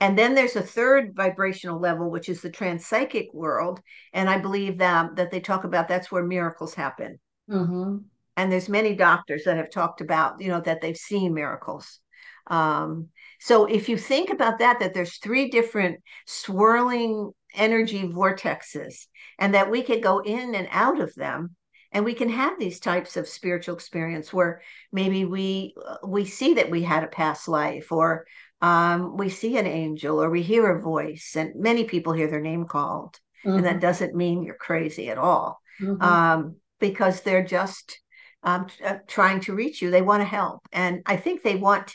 And 0.00 0.18
then 0.18 0.34
there's 0.34 0.56
a 0.56 0.62
third 0.62 1.14
vibrational 1.14 1.78
level, 1.78 2.10
which 2.10 2.30
is 2.30 2.40
the 2.40 2.50
transpsychic 2.50 3.26
world. 3.34 3.82
And 4.14 4.30
I 4.30 4.38
believe 4.38 4.78
that 4.78 5.16
that 5.16 5.30
they 5.30 5.40
talk 5.40 5.64
about 5.64 5.86
that's 5.86 6.10
where 6.10 6.24
miracles 6.24 6.72
happen. 6.72 7.18
Mm-hmm 7.50 7.98
and 8.36 8.50
there's 8.50 8.68
many 8.68 8.94
doctors 8.94 9.44
that 9.44 9.56
have 9.56 9.70
talked 9.70 10.00
about 10.00 10.40
you 10.40 10.48
know 10.48 10.60
that 10.60 10.80
they've 10.80 10.96
seen 10.96 11.34
miracles 11.34 12.00
um, 12.48 13.08
so 13.40 13.66
if 13.66 13.88
you 13.88 13.96
think 13.96 14.30
about 14.30 14.58
that 14.58 14.80
that 14.80 14.94
there's 14.94 15.18
three 15.18 15.48
different 15.48 16.00
swirling 16.26 17.30
energy 17.54 18.02
vortexes 18.02 19.06
and 19.38 19.54
that 19.54 19.70
we 19.70 19.82
could 19.82 20.02
go 20.02 20.20
in 20.20 20.54
and 20.54 20.68
out 20.70 21.00
of 21.00 21.14
them 21.14 21.54
and 21.92 22.04
we 22.04 22.14
can 22.14 22.30
have 22.30 22.58
these 22.58 22.80
types 22.80 23.16
of 23.16 23.28
spiritual 23.28 23.74
experience 23.74 24.32
where 24.32 24.62
maybe 24.92 25.24
we 25.24 25.74
we 26.04 26.24
see 26.24 26.54
that 26.54 26.70
we 26.70 26.82
had 26.82 27.04
a 27.04 27.08
past 27.08 27.48
life 27.48 27.92
or 27.92 28.26
um, 28.60 29.16
we 29.16 29.28
see 29.28 29.56
an 29.58 29.66
angel 29.66 30.22
or 30.22 30.30
we 30.30 30.42
hear 30.42 30.70
a 30.70 30.80
voice 30.80 31.34
and 31.36 31.54
many 31.56 31.84
people 31.84 32.12
hear 32.12 32.28
their 32.28 32.40
name 32.40 32.64
called 32.64 33.18
mm-hmm. 33.44 33.56
and 33.56 33.66
that 33.66 33.72
mm-hmm. 33.72 33.80
doesn't 33.80 34.14
mean 34.14 34.42
you're 34.42 34.54
crazy 34.54 35.10
at 35.10 35.18
all 35.18 35.60
mm-hmm. 35.80 36.00
um, 36.02 36.56
because 36.80 37.20
they're 37.20 37.44
just 37.44 38.00
um, 38.42 38.66
uh, 38.84 38.96
trying 39.06 39.40
to 39.40 39.54
reach 39.54 39.82
you. 39.82 39.90
They 39.90 40.02
want 40.02 40.20
to 40.20 40.26
help, 40.26 40.60
and 40.72 41.02
I 41.06 41.16
think 41.16 41.42
they 41.42 41.56
want 41.56 41.94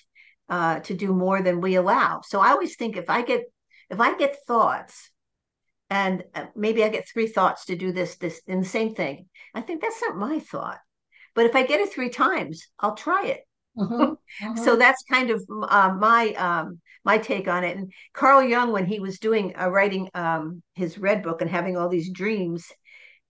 uh, 0.49 0.79
to 0.81 0.93
do 0.93 1.13
more 1.13 1.41
than 1.41 1.61
we 1.61 1.75
allow. 1.75 2.21
So 2.23 2.39
I 2.39 2.49
always 2.49 2.75
think 2.75 2.97
if 2.97 3.09
I 3.09 3.21
get 3.21 3.43
if 3.89 3.99
I 3.99 4.17
get 4.17 4.37
thoughts, 4.47 5.09
and 5.89 6.23
uh, 6.35 6.45
maybe 6.55 6.83
I 6.83 6.89
get 6.89 7.07
three 7.07 7.27
thoughts 7.27 7.65
to 7.65 7.75
do 7.75 7.91
this 7.91 8.15
this 8.17 8.41
in 8.47 8.59
the 8.59 8.65
same 8.65 8.95
thing, 8.95 9.27
I 9.53 9.61
think 9.61 9.81
that's 9.81 10.01
not 10.01 10.17
my 10.17 10.39
thought. 10.39 10.79
But 11.35 11.45
if 11.45 11.55
I 11.55 11.65
get 11.65 11.81
it 11.81 11.93
three 11.93 12.09
times, 12.09 12.67
I'll 12.79 12.95
try 12.95 13.25
it. 13.27 13.41
Mm-hmm. 13.77 14.13
Mm-hmm. 14.43 14.63
so 14.63 14.75
that's 14.75 15.03
kind 15.09 15.31
of 15.31 15.41
uh, 15.49 15.95
my 15.97 16.33
um, 16.33 16.79
my 17.03 17.17
take 17.17 17.47
on 17.47 17.63
it. 17.63 17.75
And 17.77 17.91
Carl 18.13 18.43
Jung, 18.43 18.71
when 18.71 18.85
he 18.85 18.99
was 18.99 19.17
doing 19.17 19.55
uh, 19.59 19.69
writing 19.69 20.09
um, 20.13 20.61
his 20.75 20.99
red 20.99 21.23
book 21.23 21.41
and 21.41 21.49
having 21.49 21.75
all 21.75 21.89
these 21.89 22.11
dreams, 22.11 22.69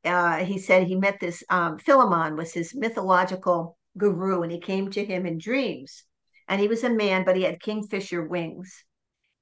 uh, 0.07 0.37
he 0.45 0.57
said 0.57 0.87
he 0.87 0.95
met 0.95 1.19
this 1.19 1.43
um, 1.49 1.77
Philemon 1.77 2.35
was 2.35 2.53
his 2.53 2.73
mythological 2.75 3.77
guru, 3.97 4.41
and 4.41 4.51
he 4.51 4.59
came 4.59 4.89
to 4.91 5.05
him 5.05 5.25
in 5.25 5.37
dreams. 5.37 6.03
And 6.47 6.61
he 6.61 6.67
was 6.67 6.83
a 6.83 6.89
man, 6.89 7.25
but 7.25 7.35
he 7.35 7.43
had 7.43 7.59
kingfisher 7.59 8.25
wings. 8.25 8.83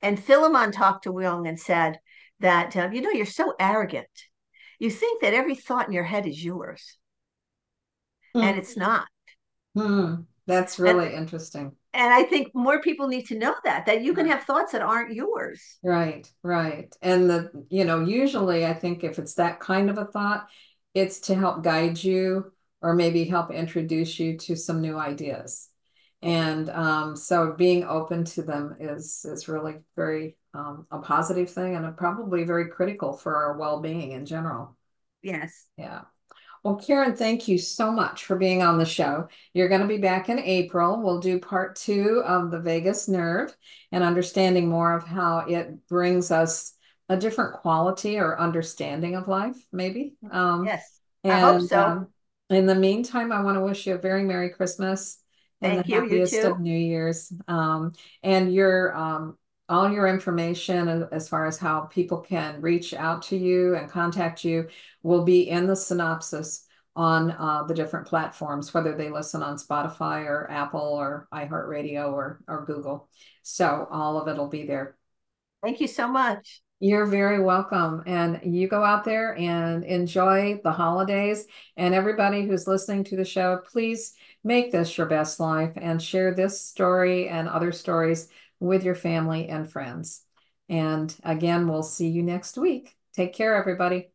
And 0.02 0.20
Philemon 0.20 0.72
talked 0.72 1.04
to 1.04 1.20
Jung 1.20 1.48
and 1.48 1.60
said 1.60 2.00
that, 2.40 2.76
uh, 2.76 2.90
you 2.92 3.02
know, 3.02 3.12
you're 3.12 3.26
so 3.26 3.54
arrogant. 3.60 4.08
you 4.80 4.90
think 4.90 5.22
that 5.22 5.34
every 5.34 5.56
thought 5.56 5.88
in 5.88 5.94
your 5.94 6.04
head 6.04 6.26
is 6.26 6.44
yours, 6.44 6.98
mm. 8.36 8.44
and 8.44 8.58
it's 8.58 8.76
not. 8.76 9.08
Mm. 9.78 10.26
That's 10.48 10.80
really 10.80 11.08
and, 11.08 11.16
interesting. 11.16 11.76
And 11.96 12.14
I 12.14 12.24
think 12.24 12.54
more 12.54 12.82
people 12.82 13.08
need 13.08 13.28
to 13.28 13.40
know 13.40 13.56
that 13.64 13.86
that 13.86 14.04
you 14.04 14.14
can 14.14 14.28
have 14.28 14.44
thoughts 14.44 14.74
that 14.74 14.82
aren't 14.82 15.14
yours. 15.14 15.78
Right, 15.82 16.30
right. 16.44 16.94
And 17.02 17.30
the 17.30 17.66
you 17.70 17.86
know, 17.86 18.02
usually 18.02 18.66
I 18.66 18.74
think 18.74 19.04
if 19.04 19.18
it's 19.18 19.36
that 19.36 19.60
kind 19.60 19.90
of 19.90 19.98
a 19.98 20.06
thought, 20.06 20.48
it's 20.94 21.22
to 21.22 21.36
help 21.36 21.64
guide 21.64 22.04
you 22.04 22.52
or 22.82 22.94
maybe 22.94 23.24
help 23.24 23.52
introduce 23.52 24.20
you 24.20 24.38
to 24.38 24.56
some 24.56 24.82
new 24.82 24.98
ideas. 24.98 25.70
And 26.22 26.70
um, 26.70 27.16
so 27.16 27.54
being 27.54 27.84
open 27.84 28.26
to 28.26 28.44
them 28.44 28.76
is 28.80 29.26
is 29.26 29.48
really 29.48 29.76
very 29.96 30.38
um, 30.54 30.88
a 30.92 31.00
positive 31.00 31.50
thing 31.50 31.76
and 31.76 31.96
probably 31.98 32.44
very 32.44 32.70
critical 32.70 33.14
for 33.14 33.36
our 33.36 33.58
well-being 33.58 34.12
in 34.12 34.26
general. 34.26 34.76
Yes. 35.22 35.66
Yeah. 35.78 36.02
Well, 36.66 36.78
Karen, 36.78 37.16
thank 37.16 37.48
you 37.48 37.60
so 37.60 37.92
much 37.92 38.26
for 38.26 38.38
being 38.38 38.64
on 38.64 38.80
the 38.80 38.86
show. 38.86 39.28
You're 39.54 39.70
going 39.70 39.82
to 39.82 39.88
be 39.88 40.00
back 40.00 40.30
in 40.30 40.40
April. 40.40 41.00
We'll 41.00 41.20
do 41.20 41.40
part 41.40 41.76
two 41.76 42.24
of 42.26 42.50
the 42.50 42.60
vagus 42.60 43.08
nerve 43.08 43.56
and 43.92 44.04
understanding 44.04 44.68
more 44.68 44.96
of 44.96 45.04
how 45.04 45.46
it 45.48 45.88
brings 45.88 46.32
us 46.32 46.74
a 47.08 47.18
different 47.18 47.54
quality 47.54 48.18
or 48.18 48.40
understanding 48.40 49.16
of 49.16 49.28
life, 49.28 49.64
maybe. 49.72 50.16
Um, 50.32 50.66
yes, 50.66 51.02
and, 51.24 51.34
I 51.34 51.40
hope 51.40 51.62
so. 51.62 51.80
Um, 51.80 52.08
in 52.50 52.66
the 52.66 52.74
meantime, 52.74 53.32
I 53.32 53.44
want 53.44 53.58
to 53.58 53.62
wish 53.62 53.86
you 53.86 53.94
a 53.94 54.00
very 54.00 54.24
Merry 54.24 54.50
Christmas 54.50 55.20
and 55.62 55.74
Thank 55.74 55.86
the 55.86 55.94
you, 55.94 56.02
happiest 56.02 56.34
you 56.34 56.48
of 56.48 56.60
New 56.60 56.76
Year's. 56.76 57.32
Um, 57.48 57.94
and 58.24 58.52
your 58.52 58.98
um, 58.98 59.38
all 59.68 59.92
your 59.92 60.08
information 60.08 61.08
as 61.12 61.28
far 61.28 61.46
as 61.46 61.58
how 61.58 61.82
people 61.82 62.20
can 62.20 62.62
reach 62.62 62.94
out 62.94 63.24
to 63.24 63.38
you 63.38 63.76
and 63.76 63.90
contact 63.90 64.44
you 64.44 64.68
will 65.04 65.24
be 65.24 65.50
in 65.50 65.66
the 65.66 65.76
synopsis 65.76 66.66
on 66.96 67.32
uh, 67.32 67.64
the 67.68 67.74
different 67.74 68.08
platforms, 68.08 68.74
whether 68.74 68.96
they 68.96 69.10
listen 69.10 69.44
on 69.44 69.58
Spotify 69.58 70.26
or 70.26 70.50
Apple 70.50 70.80
or 70.80 71.28
iHeartRadio 71.34 72.14
or, 72.14 72.40
or 72.48 72.66
Google. 72.66 73.10
So 73.44 73.88
all 73.92 74.20
of 74.20 74.28
it 74.28 74.38
will 74.38 74.48
be 74.48 74.66
there. 74.66 74.96
Thank 75.62 75.82
you 75.82 75.88
so 75.88 76.08
much. 76.08 76.62
You're 76.80 77.06
very 77.06 77.42
welcome. 77.42 78.04
And 78.06 78.40
you 78.44 78.68
go 78.68 78.84
out 78.84 79.04
there 79.04 79.36
and 79.38 79.84
enjoy 79.84 80.60
the 80.64 80.72
holidays. 80.72 81.48
And 81.76 81.94
everybody 81.94 82.46
who's 82.46 82.68
listening 82.68 83.04
to 83.06 83.16
the 83.16 83.26
show, 83.26 83.62
please 83.72 84.14
make 84.44 84.72
this 84.72 84.98
your 84.98 85.08
best 85.08 85.40
life 85.40 85.72
and 85.76 86.02
share 86.02 86.34
this 86.34 86.62
story 86.62 87.28
and 87.30 87.50
other 87.50 87.72
stories 87.72 88.30
with 88.60 88.84
your 88.84 88.96
family 88.96 89.48
and 89.48 89.70
friends. 89.70 90.24
And 90.70 91.16
again, 91.24 91.68
we'll 91.68 91.84
see 91.84 92.08
you 92.08 92.24
next 92.24 92.58
week. 92.58 92.96
Take 93.14 93.34
care, 93.34 93.56
everybody. 93.56 94.15